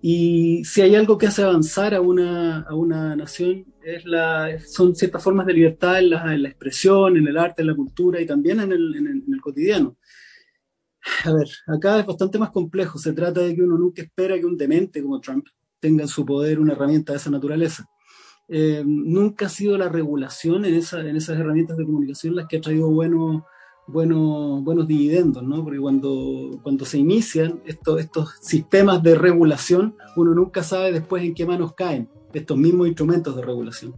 Y 0.00 0.64
si 0.64 0.80
hay 0.80 0.94
algo 0.94 1.18
que 1.18 1.26
hace 1.26 1.42
avanzar 1.42 1.94
a 1.94 2.00
una, 2.00 2.60
a 2.60 2.74
una 2.74 3.16
nación, 3.16 3.66
es 3.82 4.04
la, 4.04 4.58
son 4.60 4.94
ciertas 4.94 5.22
formas 5.22 5.46
de 5.46 5.54
libertad 5.54 5.98
en 5.98 6.10
la, 6.10 6.34
en 6.34 6.42
la 6.42 6.48
expresión, 6.48 7.16
en 7.16 7.26
el 7.26 7.36
arte, 7.36 7.62
en 7.62 7.68
la 7.68 7.74
cultura 7.74 8.20
y 8.20 8.26
también 8.26 8.60
en 8.60 8.72
el, 8.72 8.96
en 8.96 9.06
el, 9.06 9.24
en 9.26 9.34
el 9.34 9.40
cotidiano. 9.40 9.96
A 11.24 11.32
ver, 11.32 11.48
acá 11.66 12.00
es 12.00 12.06
bastante 12.06 12.38
más 12.38 12.50
complejo. 12.50 12.98
Se 12.98 13.12
trata 13.12 13.40
de 13.40 13.54
que 13.54 13.62
uno 13.62 13.78
nunca 13.78 14.02
espera 14.02 14.38
que 14.38 14.46
un 14.46 14.56
demente 14.56 15.02
como 15.02 15.20
Trump 15.20 15.46
tenga 15.80 16.02
en 16.02 16.08
su 16.08 16.24
poder 16.24 16.60
una 16.60 16.72
herramienta 16.74 17.12
de 17.12 17.18
esa 17.18 17.30
naturaleza 17.30 17.88
eh, 18.48 18.82
nunca 18.84 19.46
ha 19.46 19.48
sido 19.50 19.76
la 19.76 19.90
regulación 19.90 20.64
en, 20.64 20.74
esa, 20.74 21.00
en 21.00 21.16
esas 21.16 21.38
herramientas 21.38 21.76
de 21.76 21.84
comunicación 21.84 22.34
las 22.34 22.46
que 22.48 22.56
ha 22.56 22.60
traído 22.62 22.90
buenos, 22.90 23.42
buenos, 23.88 24.62
buenos 24.62 24.86
dividendos, 24.86 25.42
¿no? 25.42 25.64
Porque 25.64 25.78
cuando, 25.78 26.60
cuando 26.62 26.84
se 26.84 26.98
inician 26.98 27.60
estos, 27.66 28.00
estos 28.00 28.34
sistemas 28.40 29.02
de 29.02 29.14
regulación, 29.14 29.96
uno 30.16 30.34
nunca 30.34 30.62
sabe 30.62 30.92
después 30.92 31.24
en 31.24 31.34
qué 31.34 31.46
manos 31.46 31.74
caen 31.74 32.08
estos 32.32 32.56
mismos 32.56 32.86
instrumentos 32.86 33.34
de 33.34 33.42
regulación. 33.42 33.94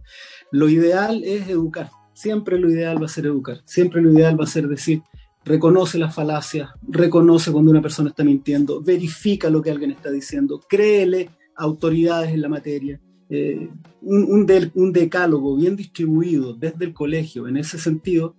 Lo 0.51 0.69
ideal 0.69 1.23
es 1.23 1.49
educar, 1.49 1.91
siempre 2.13 2.57
lo 2.57 2.69
ideal 2.69 3.01
va 3.01 3.05
a 3.05 3.09
ser 3.09 3.25
educar, 3.25 3.61
siempre 3.65 4.01
lo 4.01 4.11
ideal 4.11 4.39
va 4.39 4.45
a 4.45 4.47
ser 4.47 4.67
decir, 4.67 5.01
reconoce 5.43 5.97
las 5.97 6.15
falacias, 6.15 6.69
reconoce 6.87 7.51
cuando 7.51 7.71
una 7.71 7.81
persona 7.81 8.09
está 8.09 8.23
mintiendo, 8.23 8.81
verifica 8.81 9.49
lo 9.49 9.61
que 9.61 9.71
alguien 9.71 9.91
está 9.91 10.09
diciendo, 10.09 10.61
créele 10.67 11.29
autoridades 11.55 12.31
en 12.31 12.41
la 12.41 12.49
materia, 12.49 12.99
eh, 13.29 13.69
un, 14.01 14.45
un, 14.73 14.91
decálogo 14.91 15.55
bien 15.55 15.77
distribuido 15.77 16.53
desde 16.53 16.83
el 16.83 16.93
colegio 16.93 17.47
en 17.47 17.55
ese 17.55 17.79
sentido 17.79 18.35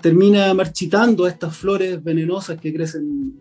termina 0.00 0.52
marchitando 0.54 1.26
estas 1.26 1.56
flores 1.56 2.02
venenosas 2.02 2.60
que 2.60 2.72
crecen 2.72 3.40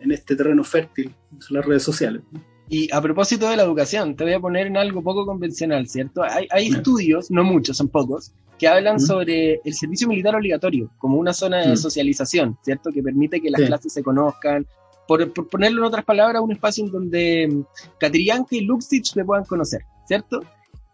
en 0.00 0.12
este 0.12 0.36
terreno 0.36 0.64
fértil, 0.64 1.14
en 1.32 1.56
las 1.56 1.64
redes 1.64 1.82
sociales. 1.82 2.22
Y 2.68 2.92
a 2.92 3.00
propósito 3.00 3.48
de 3.50 3.56
la 3.56 3.64
educación, 3.64 4.14
te 4.14 4.24
voy 4.24 4.32
a 4.32 4.40
poner 4.40 4.68
en 4.68 4.76
algo 4.76 5.02
poco 5.02 5.26
convencional, 5.26 5.88
¿cierto? 5.88 6.22
Hay, 6.22 6.46
hay 6.50 6.68
estudios, 6.68 7.30
no 7.30 7.42
muchos, 7.42 7.76
son 7.76 7.88
pocos, 7.88 8.32
que 8.58 8.68
hablan 8.68 9.00
sobre 9.00 9.60
el 9.64 9.74
servicio 9.74 10.06
militar 10.06 10.36
obligatorio 10.36 10.90
como 10.98 11.18
una 11.18 11.32
zona 11.32 11.66
de 11.66 11.76
socialización, 11.76 12.56
¿cierto? 12.62 12.90
Que 12.92 13.02
permite 13.02 13.40
que 13.40 13.50
las 13.50 13.62
clases 13.62 13.92
se 13.92 14.02
conozcan, 14.02 14.66
por, 15.08 15.32
ponerlo 15.48 15.80
en 15.80 15.86
otras 15.86 16.04
palabras, 16.04 16.40
un 16.42 16.52
espacio 16.52 16.84
en 16.84 16.92
donde 16.92 17.48
mm, 17.48 17.64
Catrillanca 17.98 18.54
y 18.54 18.60
Luxich 18.60 19.12
se 19.12 19.24
puedan 19.24 19.44
conocer. 19.44 19.80
¿cierto? 20.10 20.40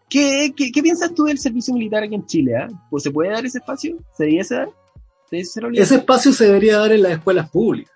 ¿Qué, 0.09 0.53
qué, 0.57 0.83
piensas 0.83 1.15
tú 1.15 1.25
del 1.25 1.39
servicio 1.39 1.75
militar 1.75 2.03
aquí 2.03 2.15
en 2.15 2.27
Chile? 2.27 2.57
Ah? 2.57 2.69
Pues 2.91 3.03
se 3.03 3.11
puede 3.11 3.31
dar 3.31 3.45
ese 3.45 3.59
espacio? 3.59 3.99
¿Se 4.17 4.25
debería 4.25 4.45
dar? 4.49 4.69
ese 5.31 5.97
espacio 5.97 6.33
se 6.33 6.47
debería 6.47 6.79
dar 6.79 6.93
en 6.93 7.03
las 7.03 7.13
escuelas 7.13 7.51
públicas. 7.51 7.93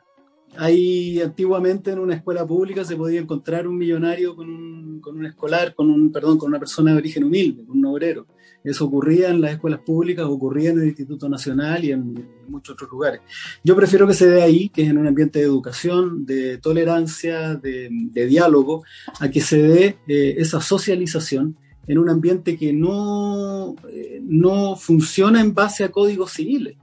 Ahí 0.56 1.20
antiguamente 1.20 1.92
en 1.92 2.00
una 2.00 2.16
escuela 2.16 2.44
pública 2.44 2.84
se 2.84 2.96
podía 2.96 3.20
encontrar 3.20 3.68
un 3.68 3.78
millonario 3.78 4.34
con 4.34 4.50
un, 4.50 5.00
con 5.00 5.16
un 5.16 5.26
escolar, 5.26 5.74
con 5.74 5.88
un, 5.90 6.10
perdón, 6.10 6.38
con 6.38 6.48
una 6.48 6.58
persona 6.58 6.90
de 6.90 6.98
origen 6.98 7.22
humilde, 7.22 7.64
con 7.64 7.78
un 7.78 7.86
obrero. 7.86 8.26
Eso 8.64 8.84
ocurría 8.84 9.30
en 9.30 9.40
las 9.40 9.52
escuelas 9.52 9.80
públicas, 9.80 10.26
ocurría 10.26 10.70
en 10.70 10.80
el 10.80 10.88
Instituto 10.88 11.28
Nacional 11.28 11.84
y 11.84 11.92
en, 11.92 12.40
muchos 12.48 12.74
otros 12.74 12.90
lugares. 12.90 13.20
Yo 13.62 13.76
prefiero 13.76 14.08
que 14.08 14.12
se 14.12 14.28
dé 14.28 14.42
ahí, 14.42 14.68
que 14.68 14.82
es 14.82 14.88
en 14.88 14.98
un 14.98 15.06
ambiente 15.06 15.38
de 15.38 15.44
educación, 15.44 16.26
de 16.26 16.58
tolerancia, 16.58 17.54
de, 17.54 17.88
diálogo, 18.12 18.82
a 19.20 19.30
que 19.30 19.40
se 19.40 19.62
dé 19.62 19.98
eh, 20.08 20.34
esa 20.36 20.60
socialización 20.60 21.56
en 21.86 21.98
un 21.98 22.08
ambiente 22.08 22.56
que 22.56 22.72
no, 22.72 23.74
eh, 23.90 24.20
no 24.22 24.76
funciona 24.76 25.40
en 25.40 25.54
base 25.54 25.84
a 25.84 25.90
códigos 25.90 26.32
civiles. 26.32 26.76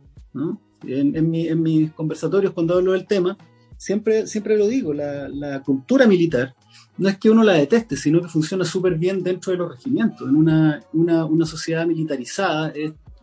En, 0.86 1.16
en, 1.16 1.62
mis 1.62 1.92
conversatorios 1.94 2.54
cuando 2.54 2.76
hablo 2.76 2.92
del 2.92 3.08
tema, 3.08 3.38
siempre, 3.78 4.28
siempre 4.28 4.58
lo 4.58 4.68
digo, 4.68 4.94
la, 4.94 5.28
la 5.28 5.64
cultura 5.64 6.06
militar 6.06 6.56
no 6.98 7.10
es 7.10 7.18
que 7.18 7.30
uno 7.30 7.44
la 7.44 7.54
deteste, 7.54 7.96
sino 7.96 8.22
que 8.22 8.28
funciona 8.28 8.66
súper 8.66 8.96
bien 8.96 9.24
dentro 9.24 9.52
de 9.52 9.58
los 9.58 9.70
regimientos. 9.70 10.28
En 10.28 10.36
una, 10.36 10.84
una, 10.94 11.26
una 11.26 11.46
sociedad 11.46 11.86
militarizada, 11.86 12.74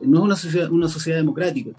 no 0.01 0.19
es 0.19 0.25
una 0.25 0.37
sociedad, 0.37 0.71
una 0.71 0.89
sociedad 0.89 1.19
democrática. 1.19 1.71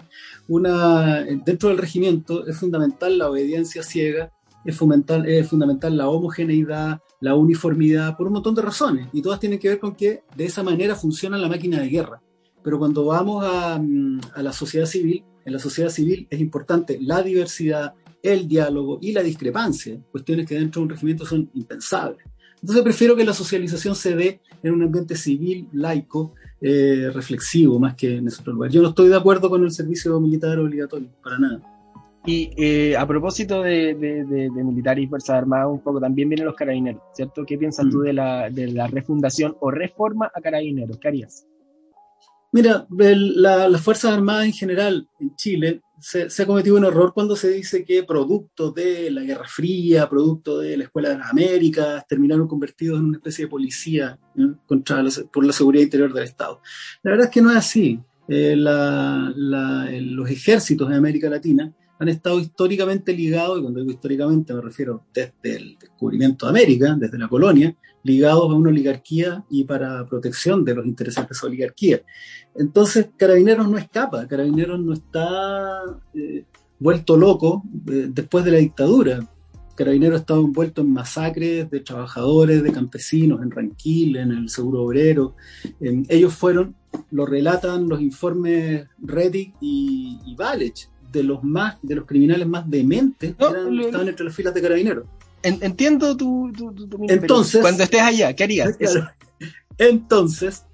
Una, 0.48 1.22
dentro 1.22 1.70
del 1.70 1.78
regimiento 1.78 2.46
es 2.46 2.56
fundamental 2.58 3.18
la 3.18 3.30
obediencia 3.30 3.82
ciega, 3.82 4.30
es 4.64 4.76
fundamental, 4.76 5.26
es 5.26 5.48
fundamental 5.48 5.96
la 5.96 6.08
homogeneidad, 6.08 7.00
la 7.20 7.34
uniformidad, 7.34 8.16
por 8.16 8.26
un 8.26 8.34
montón 8.34 8.54
de 8.54 8.62
razones. 8.62 9.08
Y 9.12 9.22
todas 9.22 9.40
tienen 9.40 9.58
que 9.58 9.68
ver 9.68 9.78
con 9.78 9.94
que 9.94 10.22
de 10.36 10.44
esa 10.44 10.62
manera 10.62 10.94
funciona 10.94 11.38
la 11.38 11.48
máquina 11.48 11.80
de 11.80 11.88
guerra. 11.88 12.20
Pero 12.62 12.78
cuando 12.78 13.04
vamos 13.06 13.44
a, 13.44 13.74
a 13.76 14.42
la 14.42 14.52
sociedad 14.52 14.86
civil, 14.86 15.24
en 15.44 15.52
la 15.52 15.58
sociedad 15.58 15.90
civil 15.90 16.26
es 16.28 16.40
importante 16.40 16.98
la 17.00 17.22
diversidad, 17.22 17.94
el 18.22 18.48
diálogo 18.48 18.98
y 19.00 19.12
la 19.12 19.22
discrepancia, 19.22 19.98
cuestiones 20.10 20.46
que 20.46 20.56
dentro 20.56 20.80
de 20.80 20.84
un 20.84 20.90
regimiento 20.90 21.24
son 21.24 21.48
impensables. 21.54 22.24
Entonces 22.60 22.82
prefiero 22.82 23.14
que 23.14 23.24
la 23.24 23.34
socialización 23.34 23.94
se 23.94 24.16
dé 24.16 24.40
en 24.62 24.72
un 24.72 24.82
ambiente 24.82 25.14
civil, 25.14 25.68
laico, 25.72 26.34
eh, 26.60 27.10
reflexivo, 27.12 27.78
más 27.78 27.94
que 27.94 28.16
en 28.16 28.26
ese 28.26 28.40
otro 28.40 28.54
lugar. 28.54 28.70
Yo 28.70 28.82
no 28.82 28.88
estoy 28.88 29.08
de 29.08 29.16
acuerdo 29.16 29.48
con 29.50 29.62
el 29.62 29.70
servicio 29.70 30.18
militar 30.20 30.58
obligatorio, 30.58 31.08
para 31.22 31.38
nada. 31.38 31.60
Y 32.26 32.50
eh, 32.56 32.96
a 32.96 33.06
propósito 33.06 33.62
de, 33.62 33.94
de, 33.94 34.50
militares 34.64 35.04
y 35.04 35.06
Fuerzas 35.06 35.36
Armadas, 35.36 35.68
un 35.68 35.80
poco 35.80 36.00
también 36.00 36.28
vienen 36.28 36.46
los 36.46 36.56
carabineros, 36.56 37.00
¿cierto? 37.12 37.46
¿Qué 37.46 37.56
piensas 37.56 37.88
tú 37.88 38.00
mm. 38.00 38.02
de 38.02 38.12
la, 38.12 38.50
de 38.50 38.66
la 38.72 38.88
refundación 38.88 39.56
o 39.60 39.70
reforma 39.70 40.30
a 40.34 40.40
carabineros? 40.40 40.98
¿Qué 40.98 41.08
harías? 41.08 41.46
Mira, 42.52 42.86
las 42.90 43.80
Fuerzas 43.82 44.12
Armadas 44.12 44.46
en 44.46 44.52
general 44.52 45.08
en 45.20 45.36
Chile 45.36 45.82
se, 46.00 46.26
ha 46.42 46.46
cometido 46.46 46.76
un 46.76 46.84
error 46.84 47.12
cuando 47.12 47.36
se 47.36 47.50
dice 47.50 47.84
que 47.84 48.02
producto 48.02 48.70
de 48.72 49.10
la 49.10 49.22
Guerra 49.22 49.46
Fría, 49.46 50.08
producto 50.08 50.60
de 50.60 50.76
la 50.76 50.84
Escuela 50.84 51.10
de 51.10 51.18
las 51.18 51.30
Américas, 51.30 52.06
terminaron 52.08 52.48
convertidos 52.48 52.98
en 52.98 53.06
una 53.06 53.18
especie 53.18 53.44
de 53.44 53.50
policía 53.50 54.18
contra 54.66 55.04
por 55.32 55.44
la 55.44 55.52
seguridad 55.52 55.84
interior 55.84 56.12
del 56.12 56.24
Estado. 56.24 56.60
La 57.02 57.12
verdad 57.12 57.26
es 57.26 57.32
que 57.32 57.42
no 57.42 57.50
es 57.50 57.56
así. 57.56 58.00
Eh, 58.28 58.56
los 58.56 60.30
ejércitos 60.30 60.88
de 60.88 60.96
América 60.96 61.28
Latina 61.28 61.72
han 61.98 62.08
estado 62.08 62.38
históricamente 62.38 63.14
ligados, 63.14 63.58
y 63.58 63.62
cuando 63.62 63.80
digo 63.80 63.92
históricamente 63.92 64.52
me 64.52 64.60
refiero 64.60 65.04
desde 65.12 65.56
el 65.56 65.78
descubrimiento 65.78 66.46
de 66.46 66.50
América, 66.50 66.96
desde 66.98 67.18
la 67.18 67.28
colonia, 67.28 67.74
ligados 68.02 68.50
a 68.50 68.54
una 68.54 68.70
oligarquía 68.70 69.44
y 69.50 69.64
para 69.64 70.06
protección 70.06 70.64
de 70.64 70.74
los 70.74 70.86
intereses 70.86 71.26
de 71.26 71.32
esa 71.32 71.46
oligarquía. 71.46 72.02
Entonces, 72.54 73.08
Carabineros 73.16 73.68
no 73.68 73.78
escapa, 73.78 74.26
Carabineros 74.28 74.80
no 74.80 74.92
está 74.92 75.82
eh, 76.14 76.44
vuelto 76.78 77.16
loco 77.16 77.62
eh, 77.90 78.08
después 78.10 78.44
de 78.44 78.52
la 78.52 78.58
dictadura. 78.58 79.28
Carabineros 79.74 80.20
estado 80.20 80.40
envuelto 80.40 80.82
en 80.82 80.92
masacres 80.92 81.68
de 81.68 81.80
trabajadores, 81.80 82.62
de 82.62 82.72
campesinos, 82.72 83.42
en 83.42 83.50
Ranquil, 83.50 84.16
en 84.16 84.30
el 84.30 84.48
Seguro 84.48 84.84
Obrero. 84.84 85.34
ellos 85.80 86.32
fueron, 86.32 86.76
lo 87.10 87.26
relatan 87.26 87.88
los 87.88 88.00
informes 88.00 88.86
Reddick 88.98 89.54
y, 89.60 90.18
y 90.24 90.34
de 91.12 91.22
los 91.22 91.42
más, 91.42 91.76
de 91.82 91.94
los 91.96 92.06
criminales 92.06 92.46
más 92.46 92.68
dementes 92.68 93.34
que 93.34 93.44
estaban 93.44 94.08
entre 94.08 94.24
las 94.24 94.34
filas 94.34 94.54
de 94.54 94.62
carabineros. 94.62 95.06
entiendo 95.42 96.16
tu, 96.16 96.52
Entonces, 97.08 97.60
cuando 97.60 97.82
estés 97.82 98.02
allá, 98.02 98.34
¿qué 98.34 98.44
harías? 98.44 98.76
Entonces, 99.78 100.64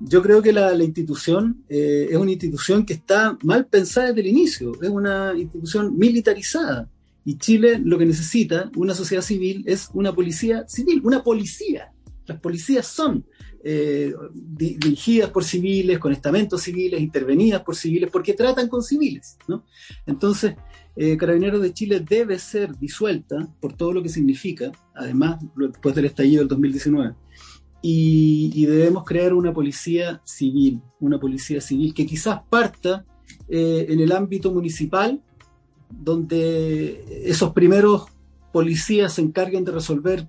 yo 0.00 0.22
creo 0.22 0.42
que 0.42 0.52
la, 0.52 0.74
institución 0.74 1.64
eh, 1.68 2.08
es 2.10 2.16
una 2.16 2.32
institución 2.32 2.84
que 2.84 2.94
está 2.94 3.38
mal 3.42 3.66
pensada 3.66 4.08
desde 4.08 4.20
el 4.20 4.26
inicio, 4.28 4.72
es 4.82 4.88
una 4.88 5.32
institución 5.36 5.96
militarizada. 5.96 6.88
Y 7.24 7.38
Chile 7.38 7.80
lo 7.84 7.98
que 7.98 8.06
necesita, 8.06 8.70
una 8.74 8.94
sociedad 8.94 9.22
civil, 9.22 9.62
es 9.66 9.90
una 9.92 10.12
policía 10.12 10.64
civil, 10.66 11.00
una 11.04 11.22
policía. 11.22 11.92
Las 12.26 12.40
policías 12.40 12.86
son 12.86 13.24
eh, 13.64 14.12
dirigidas 14.34 15.30
por 15.30 15.44
civiles, 15.44 15.98
con 15.98 16.12
estamentos 16.12 16.62
civiles, 16.62 17.00
intervenidas 17.00 17.62
por 17.62 17.76
civiles, 17.76 18.10
porque 18.10 18.34
tratan 18.34 18.68
con 18.68 18.82
civiles. 18.82 19.36
¿no? 19.46 19.64
Entonces, 20.06 20.54
eh, 20.96 21.16
Carabineros 21.16 21.62
de 21.62 21.72
Chile 21.72 22.00
debe 22.00 22.38
ser 22.38 22.76
disuelta 22.76 23.48
por 23.60 23.74
todo 23.74 23.92
lo 23.92 24.02
que 24.02 24.08
significa, 24.08 24.72
además, 24.94 25.38
después 25.56 25.94
del 25.94 26.06
estallido 26.06 26.40
del 26.40 26.48
2019. 26.48 27.14
Y, 27.84 28.64
debemos 28.66 29.04
crear 29.04 29.32
una 29.32 29.52
policía 29.52 30.20
civil, 30.24 30.80
una 31.00 31.18
policía 31.18 31.60
civil 31.60 31.92
que 31.94 32.06
quizás 32.06 32.40
parta 32.48 33.04
eh, 33.48 33.86
en 33.88 34.00
el 34.00 34.12
ámbito 34.12 34.52
municipal, 34.52 35.20
donde 35.90 37.04
esos 37.24 37.52
primeros 37.52 38.06
policías 38.52 39.14
se 39.14 39.22
encarguen 39.22 39.64
de 39.64 39.72
resolver 39.72 40.28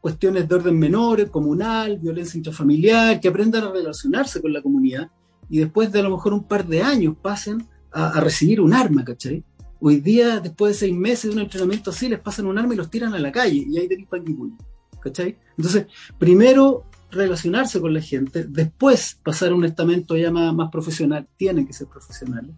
cuestiones 0.00 0.48
de 0.48 0.54
orden 0.54 0.78
menor, 0.78 1.30
comunal, 1.30 1.98
violencia 1.98 2.38
intrafamiliar, 2.38 3.20
que 3.20 3.28
aprendan 3.28 3.64
a 3.64 3.72
relacionarse 3.72 4.40
con 4.40 4.52
la 4.52 4.62
comunidad 4.62 5.10
y 5.48 5.58
después 5.58 5.90
de 5.90 6.00
a 6.00 6.02
lo 6.02 6.10
mejor 6.10 6.32
un 6.34 6.44
par 6.44 6.66
de 6.66 6.82
años 6.82 7.14
pasen 7.20 7.66
a, 7.90 8.20
recibir 8.20 8.60
un 8.60 8.74
arma, 8.74 9.04
¿cachai? 9.04 9.42
Hoy 9.80 10.00
día, 10.00 10.40
después 10.40 10.72
de 10.72 10.78
seis 10.78 10.94
meses 10.94 11.30
de 11.30 11.36
un 11.36 11.42
entrenamiento 11.42 11.90
así, 11.90 12.08
les 12.08 12.20
pasan 12.20 12.46
un 12.46 12.58
arma 12.58 12.74
y 12.74 12.76
los 12.76 12.90
tiran 12.90 13.14
a 13.14 13.18
la 13.18 13.32
calle 13.32 13.64
y 13.68 13.78
ahí 13.78 13.88
tenéis 13.88 14.08
panguipulli, 14.08 14.54
¿cachai? 15.00 15.36
Entonces, 15.56 15.86
primero 16.18 16.84
relacionarse 17.10 17.80
con 17.80 17.94
la 17.94 18.00
gente, 18.00 18.44
después 18.44 19.18
pasar 19.22 19.52
a 19.52 19.54
un 19.54 19.64
estamento 19.64 20.16
ya 20.16 20.30
más, 20.30 20.70
profesional, 20.70 21.26
tienen 21.36 21.66
que 21.66 21.72
ser 21.72 21.86
profesionales, 21.88 22.54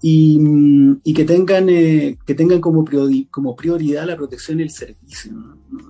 y, 0.00 1.12
que 1.14 1.24
tengan, 1.24 1.68
eh, 1.68 2.18
que 2.26 2.34
tengan 2.34 2.60
como, 2.60 2.84
como 3.30 3.56
prioridad 3.56 4.06
la 4.06 4.16
protección 4.16 4.60
y 4.60 4.64
el 4.64 4.70
servicio, 4.70 5.32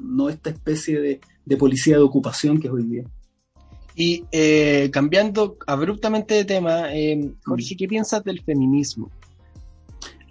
no, 0.02 0.28
esta 0.28 0.50
especie 0.50 1.00
de, 1.00 1.20
de, 1.44 1.56
policía 1.56 1.96
de 1.96 2.02
ocupación 2.02 2.61
que 2.61 2.68
es 2.68 2.73
hoy 2.73 2.84
día. 2.84 3.04
Y 3.96 4.25
eh, 4.32 4.90
cambiando 4.92 5.56
abruptamente 5.66 6.34
de 6.34 6.44
tema, 6.44 6.92
eh, 6.94 7.32
Jorge, 7.44 7.76
¿qué 7.76 7.87
piensas 7.87 8.25
del 8.25 8.42
feminismo? 8.42 9.11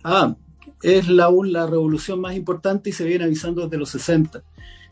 Ah, 0.03 0.35
es 0.81 1.07
la, 1.07 1.31
la 1.45 1.65
revolución 1.65 2.19
más 2.19 2.35
importante 2.35 2.89
y 2.89 2.93
se 2.93 3.05
viene 3.05 3.23
avisando 3.23 3.63
desde 3.63 3.77
los 3.77 3.89
60. 3.89 4.43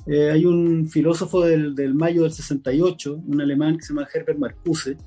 Eh, 0.07 0.31
hay 0.31 0.45
un 0.45 0.89
filósofo 0.89 1.41
del, 1.45 1.75
del, 1.75 1.93
mayo 1.93 2.23
del 2.23 2.31
68, 2.31 3.23
un 3.27 3.41
alemán 3.41 3.77
que 3.77 3.83
se 3.83 3.93
llama 3.93 4.07
Herbert 4.13 4.39
Marcuse, 4.39 4.97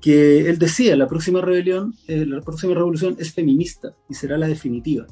que 0.00 0.48
él 0.48 0.58
decía, 0.58 0.96
la 0.96 1.08
próxima 1.08 1.40
rebelión, 1.40 1.94
la 2.06 2.40
próxima 2.42 2.74
revolución 2.74 3.16
es 3.18 3.32
feminista 3.32 3.94
y 4.08 4.14
será 4.14 4.36
la 4.36 4.48
definitiva. 4.48 5.06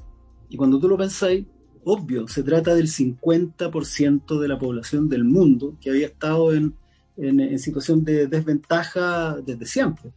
Y 0.51 0.57
cuando 0.57 0.79
tú 0.79 0.87
lo 0.87 0.99
pensáis, 0.99 1.47
obvio, 1.85 2.29
se 2.29 2.43
trata 2.43 2.75
del 2.75 2.89
50% 2.89 4.39
de 4.39 4.49
la 4.49 4.59
población 4.59 5.09
del 5.09 5.25
mundo 5.25 5.79
que 5.81 5.89
había 5.89 6.07
estado 6.07 6.53
en 6.53 6.75
en, 7.17 7.59
situación 7.59 8.05
de 8.05 8.27
desventaja 8.27 9.37
desde 9.45 9.67
siempre. 9.67 10.13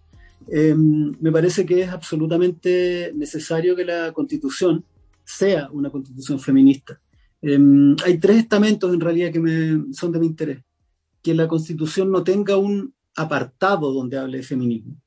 Em, 0.47 1.15
me 1.19 1.31
parece 1.31 1.65
que 1.65 1.81
es 1.81 1.89
absolutamente 1.89 3.11
necesario 3.15 3.75
que 3.75 3.85
la 3.85 4.11
constitución 4.11 4.83
sea 5.23 5.69
una 5.71 5.89
constitución 5.89 6.39
feminista. 6.39 6.99
Em, 7.47 7.95
hay 8.03 8.17
tres 8.17 8.37
estamentos 8.37 8.91
en 8.91 8.99
realidad 8.99 9.31
que 9.31 9.39
me, 9.39 9.93
son 9.93 10.11
de 10.11 10.19
mi 10.19 10.25
interés. 10.25 10.63
Que 11.21 11.35
la 11.35 11.47
constitución 11.47 12.11
no 12.11 12.23
tenga 12.23 12.57
un 12.57 12.91
apartado 13.15 13.93
donde 13.93 14.17
hable 14.17 14.37
de 14.37 14.43
feminismo, 14.43 14.99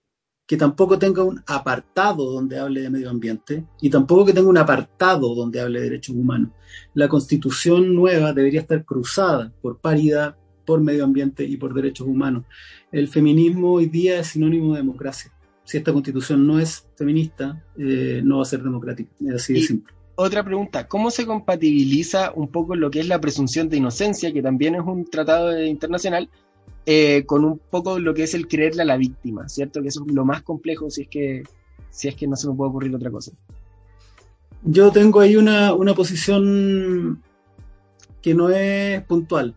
que 0.46 0.56
tampoco 0.56 1.00
tenga 1.00 1.24
un 1.24 1.42
apartado 1.48 2.30
donde 2.30 2.60
hable 2.60 2.82
de 2.82 2.90
medio 2.90 3.10
ambiente 3.10 3.64
y 3.80 3.90
tampoco 3.90 4.24
que 4.24 4.32
tenga 4.32 4.48
un 4.48 4.56
apartado 4.56 5.34
donde 5.34 5.60
hable 5.60 5.80
de 5.80 5.86
derechos 5.86 6.14
humanos. 6.14 6.52
La 6.94 7.08
constitución 7.08 7.92
nueva 7.92 8.32
debería 8.32 8.60
estar 8.60 8.84
cruzada 8.84 9.52
por 9.60 9.80
paridad, 9.80 10.36
por 10.64 10.80
medio 10.80 11.02
ambiente 11.02 11.44
y 11.44 11.56
por 11.56 11.74
derechos 11.74 12.06
humanos. 12.06 12.44
El 12.92 13.08
feminismo 13.08 13.72
hoy 13.72 13.86
día 13.86 14.20
es 14.20 14.28
sinónimo 14.28 14.74
de 14.74 14.78
democracia. 14.78 15.32
Si 15.64 15.76
esta 15.76 15.92
constitución 15.92 16.46
no 16.46 16.60
es 16.60 16.86
feminista, 16.94 17.64
eh, 17.76 18.20
no 18.24 18.36
va 18.36 18.42
a 18.42 18.46
ser 18.46 18.62
democrática. 18.62 19.10
Es 19.26 19.34
así 19.34 19.54
de 19.54 19.60
simple. 19.62 19.97
Otra 20.20 20.42
pregunta, 20.42 20.88
¿cómo 20.88 21.12
se 21.12 21.26
compatibiliza 21.26 22.32
un 22.34 22.48
poco 22.48 22.74
lo 22.74 22.90
que 22.90 22.98
es 22.98 23.06
la 23.06 23.20
presunción 23.20 23.68
de 23.68 23.76
inocencia, 23.76 24.32
que 24.32 24.42
también 24.42 24.74
es 24.74 24.80
un 24.80 25.08
tratado 25.08 25.64
internacional, 25.64 26.28
eh, 26.86 27.22
con 27.24 27.44
un 27.44 27.60
poco 27.70 28.00
lo 28.00 28.12
que 28.14 28.24
es 28.24 28.34
el 28.34 28.48
creerle 28.48 28.82
a 28.82 28.84
la 28.84 28.96
víctima, 28.96 29.48
¿cierto? 29.48 29.80
Que 29.80 29.86
eso 29.86 30.04
es 30.04 30.12
lo 30.12 30.24
más 30.24 30.42
complejo 30.42 30.90
si 30.90 31.02
es 31.02 31.08
que, 31.08 31.44
si 31.90 32.08
es 32.08 32.16
que 32.16 32.26
no 32.26 32.34
se 32.34 32.48
me 32.48 32.56
puede 32.56 32.70
ocurrir 32.70 32.96
otra 32.96 33.12
cosa. 33.12 33.30
Yo 34.64 34.90
tengo 34.90 35.20
ahí 35.20 35.36
una, 35.36 35.72
una 35.72 35.94
posición 35.94 37.22
que 38.20 38.34
no 38.34 38.50
es 38.50 39.00
puntual 39.04 39.54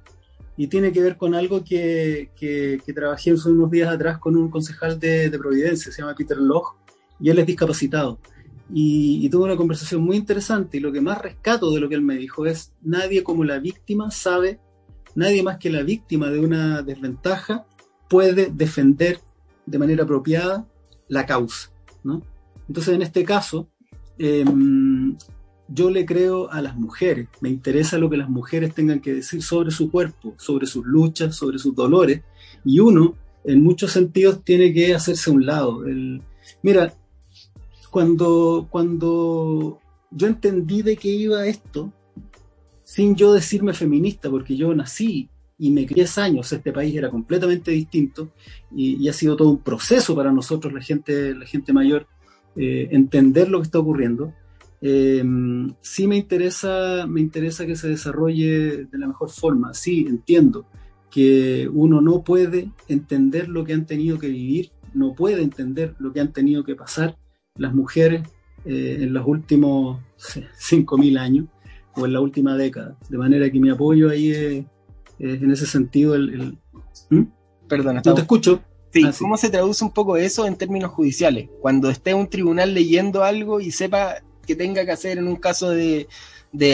y 0.57 0.67
tiene 0.67 0.91
que 0.91 1.01
ver 1.01 1.17
con 1.17 1.33
algo 1.33 1.63
que, 1.63 2.29
que, 2.35 2.93
trabajé 2.93 3.31
hace 3.31 3.49
unos 3.49 3.71
días 3.71 3.91
atrás 3.91 4.19
con 4.19 4.35
un 4.35 4.51
concejal 4.51 4.99
de, 4.99 5.35
Providencia, 5.39 5.91
se 5.91 6.03
llama 6.03 6.13
Peter 6.13 6.37
Loch, 6.37 6.75
y 7.19 7.31
él 7.31 7.39
es 7.39 7.47
discapacitado. 7.47 8.19
Y, 8.73 9.29
tuve 9.29 9.45
una 9.45 9.57
conversación 9.57 10.01
muy 10.01 10.17
interesante 10.17 10.77
y 10.77 10.79
lo 10.79 10.91
que 10.91 11.01
más 11.01 11.21
rescato 11.21 11.71
de 11.71 11.79
lo 11.79 11.89
que 11.89 11.95
él 11.95 12.01
me 12.01 12.17
dijo 12.17 12.45
es, 12.45 12.73
nadie 12.81 13.23
como 13.23 13.43
la 13.43 13.59
víctima 13.59 14.11
sabe, 14.11 14.59
nadie 15.15 15.43
más 15.43 15.57
que 15.57 15.69
la 15.69 15.83
víctima 15.83 16.29
de 16.29 16.39
una 16.39 16.81
desventaja 16.81 17.65
puede 18.09 18.51
defender 18.51 19.19
de 19.65 19.77
manera 19.77 20.03
apropiada 20.03 20.67
la 21.07 21.25
causa. 21.25 21.71
¿no? 22.03 22.21
Entonces, 22.67 22.95
en 22.95 23.01
este 23.01 23.23
caso, 23.23 23.67
em, 24.17 25.17
yo 25.67 25.89
le 25.89 26.05
creo 26.05 26.49
a 26.49 26.61
las 26.61 26.75
mujeres, 26.75 27.27
me 27.39 27.49
interesa 27.49 27.97
lo 27.97 28.09
que 28.09 28.17
las 28.17 28.29
mujeres 28.29 28.73
tengan 28.73 28.99
que 28.99 29.13
decir 29.13 29.41
sobre 29.41 29.71
su 29.71 29.89
cuerpo, 29.89 30.33
sobre 30.37 30.67
sus 30.67 30.85
luchas, 30.85 31.35
sobre 31.35 31.59
sus 31.59 31.75
dolores, 31.75 32.21
y 32.65 32.79
uno, 32.79 33.15
en 33.43 33.63
muchos 33.63 33.91
sentidos, 33.91 34.43
tiene 34.43 34.73
que 34.73 34.93
hacerse 34.93 35.29
a 35.29 35.33
un 35.33 35.45
lado. 35.45 35.83
mira, 36.61 36.93
cuando, 37.91 38.67
cuando 38.71 39.79
yo 40.09 40.27
entendí 40.27 40.81
de 40.81 40.95
qué 40.95 41.09
iba 41.09 41.45
esto, 41.45 41.93
sin 42.83 43.15
yo 43.15 43.33
decirme 43.33 43.73
feminista, 43.73 44.29
porque 44.29 44.55
yo 44.55 44.73
nací 44.73 45.29
y 45.57 45.71
me 45.71 45.85
crié 45.85 46.07
años, 46.15 46.51
este 46.51 46.71
país 46.71 46.95
era 46.95 47.11
completamente 47.11 47.69
distinto 47.71 48.31
y, 48.75 49.07
ha 49.07 49.13
sido 49.13 49.35
todo 49.35 49.49
un 49.49 49.59
proceso 49.59 50.15
para 50.15 50.31
nosotros, 50.31 50.73
la 50.73 50.81
gente, 50.81 51.35
la 51.35 51.45
gente 51.45 51.73
mayor, 51.73 52.07
eh, 52.55 52.87
entender 52.91 53.49
lo 53.49 53.59
que 53.59 53.65
está 53.65 53.79
ocurriendo. 53.79 54.33
Eh, 54.81 55.23
sí 55.81 56.07
me 56.07 56.17
interesa, 56.17 57.05
me 57.07 57.21
interesa 57.21 57.65
que 57.67 57.75
se 57.75 57.89
desarrolle 57.89 58.85
de 58.85 58.97
la 58.97 59.07
mejor 59.07 59.29
forma. 59.29 59.73
Sí, 59.73 60.05
entiendo 60.09 60.65
que 61.11 61.69
uno 61.71 62.01
no 62.01 62.23
puede 62.23 62.71
entender 62.87 63.49
lo 63.49 63.65
que 63.65 63.73
han 63.73 63.85
tenido 63.85 64.17
que 64.17 64.29
vivir, 64.29 64.71
no 64.93 65.13
puede 65.13 65.43
entender 65.43 65.93
lo 65.99 66.11
que 66.11 66.21
han 66.21 66.31
tenido 66.31 66.63
que 66.63 66.75
pasar 66.75 67.17
las 67.55 67.73
mujeres 67.73 68.23
eh, 68.65 68.99
en 69.01 69.13
los 69.13 69.27
últimos 69.27 69.99
5.000 70.17 71.19
años 71.19 71.45
o 71.95 72.05
en 72.05 72.13
la 72.13 72.21
última 72.21 72.55
década. 72.55 72.95
De 73.09 73.17
manera 73.17 73.49
que 73.49 73.59
mi 73.59 73.69
apoyo 73.69 74.09
ahí 74.09 74.31
es, 74.31 74.65
en 75.19 75.51
ese 75.51 75.65
sentido 75.65 76.15
el... 76.15 76.57
¿Mm? 77.09 77.23
Perdona, 77.67 78.01
no 78.03 78.13
te 78.13 78.21
escucho. 78.21 78.61
Sí, 78.93 79.03
ah, 79.05 79.13
¿cómo 79.17 79.37
se 79.37 79.49
traduce 79.49 79.83
un 79.83 79.91
poco 79.91 80.17
eso 80.17 80.45
en 80.45 80.57
términos 80.57 80.91
judiciales? 80.91 81.49
Cuando 81.61 81.89
esté 81.89 82.13
un 82.13 82.27
tribunal 82.27 82.73
leyendo 82.73 83.23
algo 83.23 83.61
y 83.61 83.71
sepa 83.71 84.15
que 84.45 84.55
tenga 84.55 84.83
que 84.83 84.91
hacer 84.91 85.17
en 85.17 85.27
un 85.27 85.37
caso 85.37 85.69
de, 85.69 86.07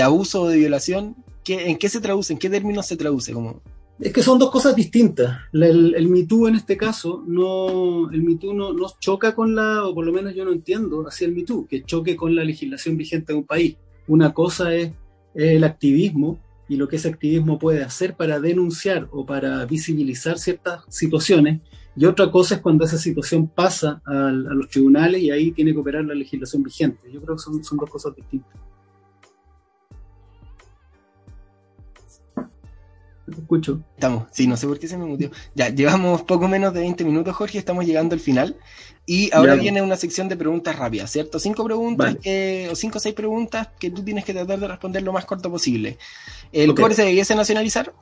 abuso 0.01 0.43
o 0.43 0.47
de 0.47 0.57
violación, 0.57 1.15
¿qué, 1.43 1.69
¿en 1.69 1.77
qué 1.77 1.89
se 1.89 2.01
traduce? 2.01 2.33
¿En 2.33 2.39
qué 2.39 2.49
términos 2.49 2.87
se 2.87 2.97
traduce? 2.97 3.33
Como... 3.33 3.61
Es 3.99 4.13
que 4.13 4.21
son 4.21 4.37
dos 4.37 4.51
cosas 4.51 4.75
distintas. 4.75 5.37
El, 5.53 5.95
el 5.95 6.05
en 6.05 6.55
este 6.55 6.77
caso, 6.77 7.23
no, 7.25 8.11
el 8.11 8.21
MeToo 8.21 8.53
no, 8.53 8.71
no, 8.73 8.87
choca 8.99 9.33
con 9.33 9.55
la, 9.55 9.85
o 9.85 9.95
por 9.95 10.05
lo 10.05 10.11
menos 10.11 10.35
yo 10.35 10.45
no 10.45 10.51
entiendo 10.51 11.07
así 11.07 11.25
el 11.25 11.33
MeToo, 11.33 11.67
que 11.67 11.83
choque 11.83 12.15
con 12.15 12.35
la 12.35 12.43
legislación 12.43 12.95
vigente 12.95 13.33
de 13.33 13.39
un 13.39 13.45
país. 13.45 13.75
Una 14.07 14.33
cosa 14.33 14.73
es 14.75 14.91
el 15.33 15.63
activismo 15.63 16.39
y 16.69 16.75
lo 16.75 16.87
que 16.87 16.97
ese 16.97 17.09
activismo 17.09 17.57
puede 17.57 17.83
hacer 17.83 18.15
para 18.15 18.39
denunciar 18.39 19.07
o 19.11 19.25
para 19.25 19.65
visibilizar 19.65 20.37
ciertas 20.37 20.83
situaciones, 20.89 21.61
y 21.95 22.05
otra 22.05 22.29
cosa 22.29 22.55
es 22.55 22.61
cuando 22.61 22.85
esa 22.85 22.99
situación 22.99 23.47
pasa 23.47 24.01
a, 24.05 24.29
los 24.31 24.69
tribunales 24.69 25.19
y 25.19 25.31
ahí 25.31 25.51
tiene 25.51 25.73
que 25.73 25.79
operar 25.79 26.05
la 26.05 26.13
legislación 26.13 26.61
vigente. 26.61 27.11
Yo 27.11 27.19
creo 27.21 27.35
que 27.35 27.41
son, 27.41 27.63
son 27.63 27.79
dos 27.79 27.89
cosas 27.89 28.15
distintas. 28.15 28.53
Te 33.27 33.41
escucho. 33.41 33.81
Estamos, 33.95 34.27
sí, 34.31 34.47
no 34.47 34.55
sé 34.55 34.67
por 34.67 34.79
qué 34.79 34.87
se 34.87 34.97
me 34.97 35.05
mutió. 35.05 35.29
Ya, 35.53 35.67
llevamos 35.67 36.21
poco 36.21 36.47
menos 36.47 36.73
de 36.73 36.79
20 36.79 37.03
minutos, 37.03 37.35
Jorge, 37.35 37.57
estamos 37.57 37.85
llegando 37.85 38.13
al 38.13 38.21
final. 38.21 38.55
Y 39.05 39.33
ahora 39.33 39.55
viene 39.55 39.81
una 39.81 39.97
sección 39.97 40.29
de 40.29 40.37
preguntas 40.37 40.77
rápidas, 40.77 41.11
¿cierto? 41.11 41.39
Cinco 41.39 41.63
preguntas 41.63 42.17
o 42.71 42.75
cinco 42.75 42.97
o 42.97 43.01
seis 43.01 43.15
preguntas 43.15 43.69
que 43.79 43.89
tú 43.89 44.03
tienes 44.03 44.25
que 44.25 44.33
tratar 44.33 44.59
de 44.59 44.67
responder 44.67 45.03
lo 45.03 45.13
más 45.13 45.25
corto 45.25 45.49
posible. 45.49 45.97
¿El 46.51 46.69
okay. 46.69 46.93
se 46.93 47.03
debiese 47.03 47.35
nacionalizar? 47.35 47.93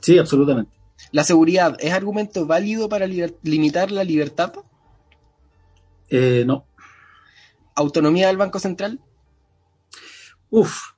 Sí, 0.00 0.18
absolutamente. 0.18 0.70
¿La 1.10 1.24
seguridad 1.24 1.76
es 1.80 1.92
argumento 1.92 2.46
válido 2.46 2.88
para 2.88 3.06
limitar 3.06 3.90
la 3.90 4.04
libertad? 4.04 4.52
Eh, 6.08 6.44
no. 6.46 6.66
¿Autonomía 7.74 8.28
del 8.28 8.36
Banco 8.36 8.58
Central? 8.58 9.00
Uf, 10.50 10.91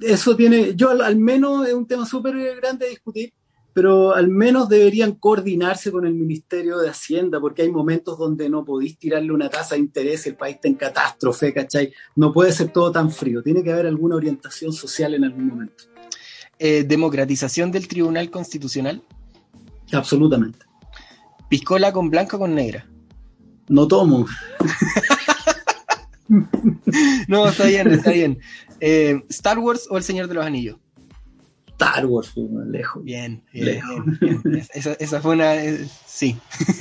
eso 0.00 0.36
tiene, 0.36 0.74
yo 0.74 0.90
al, 0.90 1.16
menos 1.16 1.66
es 1.66 1.74
un 1.74 1.86
tema 1.86 2.06
súper 2.06 2.34
grande 2.56 2.86
a 2.86 2.90
discutir, 2.90 3.32
pero 3.72 4.14
al 4.14 4.28
menos 4.28 4.68
deberían 4.68 5.12
coordinarse 5.12 5.92
con 5.92 6.06
el 6.06 6.14
Ministerio 6.14 6.78
de 6.78 6.88
Hacienda, 6.88 7.40
porque 7.40 7.62
hay 7.62 7.70
momentos 7.70 8.18
donde 8.18 8.48
no 8.48 8.64
podéis 8.64 8.98
tirarle 8.98 9.32
una 9.32 9.50
tasa 9.50 9.74
de 9.74 9.82
interés 9.82 10.24
y 10.26 10.30
el 10.30 10.36
país 10.36 10.56
está 10.56 10.68
en 10.68 10.74
catástrofe, 10.74 11.52
¿cachai? 11.52 11.92
No 12.14 12.32
puede 12.32 12.52
ser 12.52 12.72
todo 12.72 12.90
tan 12.90 13.10
frío, 13.10 13.42
tiene 13.42 13.62
que 13.62 13.72
haber 13.72 13.86
alguna 13.86 14.16
orientación 14.16 14.72
social 14.72 15.14
en 15.14 15.24
algún 15.24 15.48
momento. 15.48 15.84
Eh, 16.58 16.84
¿Democratización 16.84 17.70
del 17.70 17.86
Tribunal 17.86 18.30
Constitucional? 18.30 19.02
Absolutamente. 19.92 20.60
¿Piscola 21.48 21.92
con 21.92 22.10
blanca 22.10 22.36
o 22.36 22.40
con 22.40 22.54
negra? 22.54 22.86
No 23.68 23.86
tomo. 23.86 24.26
no, 27.28 27.48
está 27.48 27.66
bien, 27.66 27.92
está 27.92 28.10
bien. 28.10 28.38
Eh, 28.80 29.22
¿Star 29.28 29.58
Wars 29.58 29.86
o 29.90 29.96
El 29.96 30.02
Señor 30.02 30.28
de 30.28 30.34
los 30.34 30.44
Anillos? 30.44 30.76
Star 31.68 32.06
Wars, 32.06 32.32
lejos. 32.70 33.04
Bien, 33.04 33.42
bien, 33.52 33.80
Esa, 34.74 35.20
fue 35.20 35.34
una. 35.34 35.62
Eh, 35.62 35.86
sí. 36.06 36.36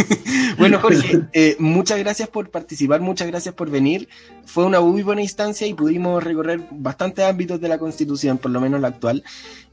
bueno, 0.57 0.79
Jorge, 0.79 1.23
eh, 1.33 1.57
muchas 1.59 1.99
gracias 1.99 2.29
por 2.29 2.49
participar, 2.49 3.01
muchas 3.01 3.27
gracias 3.27 3.53
por 3.53 3.69
venir. 3.69 4.07
Fue 4.45 4.65
una 4.65 4.79
muy 4.79 5.03
buena 5.03 5.21
instancia 5.21 5.67
y 5.67 5.73
pudimos 5.73 6.23
recorrer 6.23 6.61
bastantes 6.71 7.25
ámbitos 7.25 7.59
de 7.59 7.67
la 7.67 7.77
Constitución, 7.77 8.37
por 8.37 8.51
lo 8.51 8.61
menos 8.61 8.79
la 8.79 8.87
actual. 8.87 9.23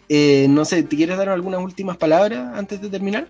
no 0.08 0.64
sé, 0.64 0.82
¿te 0.82 0.96
quieres 0.96 1.16
dar 1.16 1.28
algunas 1.28 1.60
últimas 1.60 1.96
palabras 1.96 2.58
antes 2.58 2.80
de 2.80 2.88
terminar? 2.88 3.28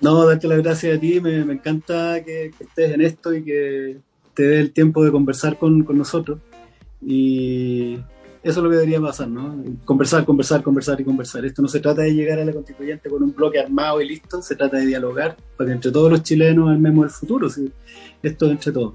No, 0.00 0.24
darte 0.24 0.46
las 0.46 0.62
gracias 0.62 0.96
a 0.96 1.00
ti, 1.00 1.20
me, 1.20 1.40
encanta 1.40 2.22
que, 2.24 2.52
estés 2.60 2.92
en 2.92 3.00
esto 3.00 3.34
y 3.34 3.42
que 3.42 3.98
te 4.34 4.44
dé 4.44 4.60
el 4.60 4.72
tiempo 4.72 5.04
de 5.04 5.10
conversar 5.10 5.58
con, 5.58 5.82
con 5.82 5.98
nosotros. 5.98 6.38
Y 7.00 7.98
eso 8.42 8.60
es 8.60 8.64
lo 8.64 8.70
que 8.70 8.76
debería 8.76 9.00
pasar, 9.00 9.28
¿no? 9.28 9.62
Conversar, 9.84 10.24
conversar, 10.24 10.62
conversar 10.62 11.00
y 11.00 11.04
conversar. 11.04 11.44
Esto 11.44 11.62
no 11.62 11.68
se 11.68 11.80
trata 11.80 12.02
de 12.02 12.14
llegar 12.14 12.38
a 12.38 12.44
la 12.44 12.52
constituyente 12.52 13.10
con 13.10 13.22
un 13.22 13.34
bloque 13.34 13.58
armado 13.58 14.00
y 14.00 14.08
listo, 14.08 14.40
se 14.42 14.56
trata 14.56 14.76
de 14.76 14.86
dialogar 14.86 15.36
para 15.56 15.68
que 15.68 15.74
entre 15.74 15.90
todos 15.90 16.10
los 16.10 16.22
chilenos 16.22 16.70
armemos 16.70 17.04
el 17.04 17.10
futuro. 17.10 17.50
¿sí? 17.50 17.70
Esto 18.22 18.46
es 18.46 18.52
entre 18.52 18.72
todos. 18.72 18.94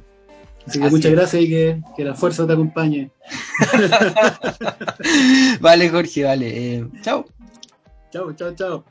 Así 0.65 0.79
que 0.79 0.89
muchas 0.89 1.11
gracias 1.11 1.43
y 1.43 1.49
que, 1.49 1.81
que, 1.97 2.05
la 2.05 2.13
fuerza 2.13 2.47
te 2.47 2.53
acompañe. 2.53 3.11
vale, 5.59 5.89
Jorge, 5.89 6.23
vale. 6.23 6.75
Eh, 6.75 6.87
chao. 7.01 7.25
Chao, 8.11 8.31
chao, 8.33 8.55
chao. 8.55 8.85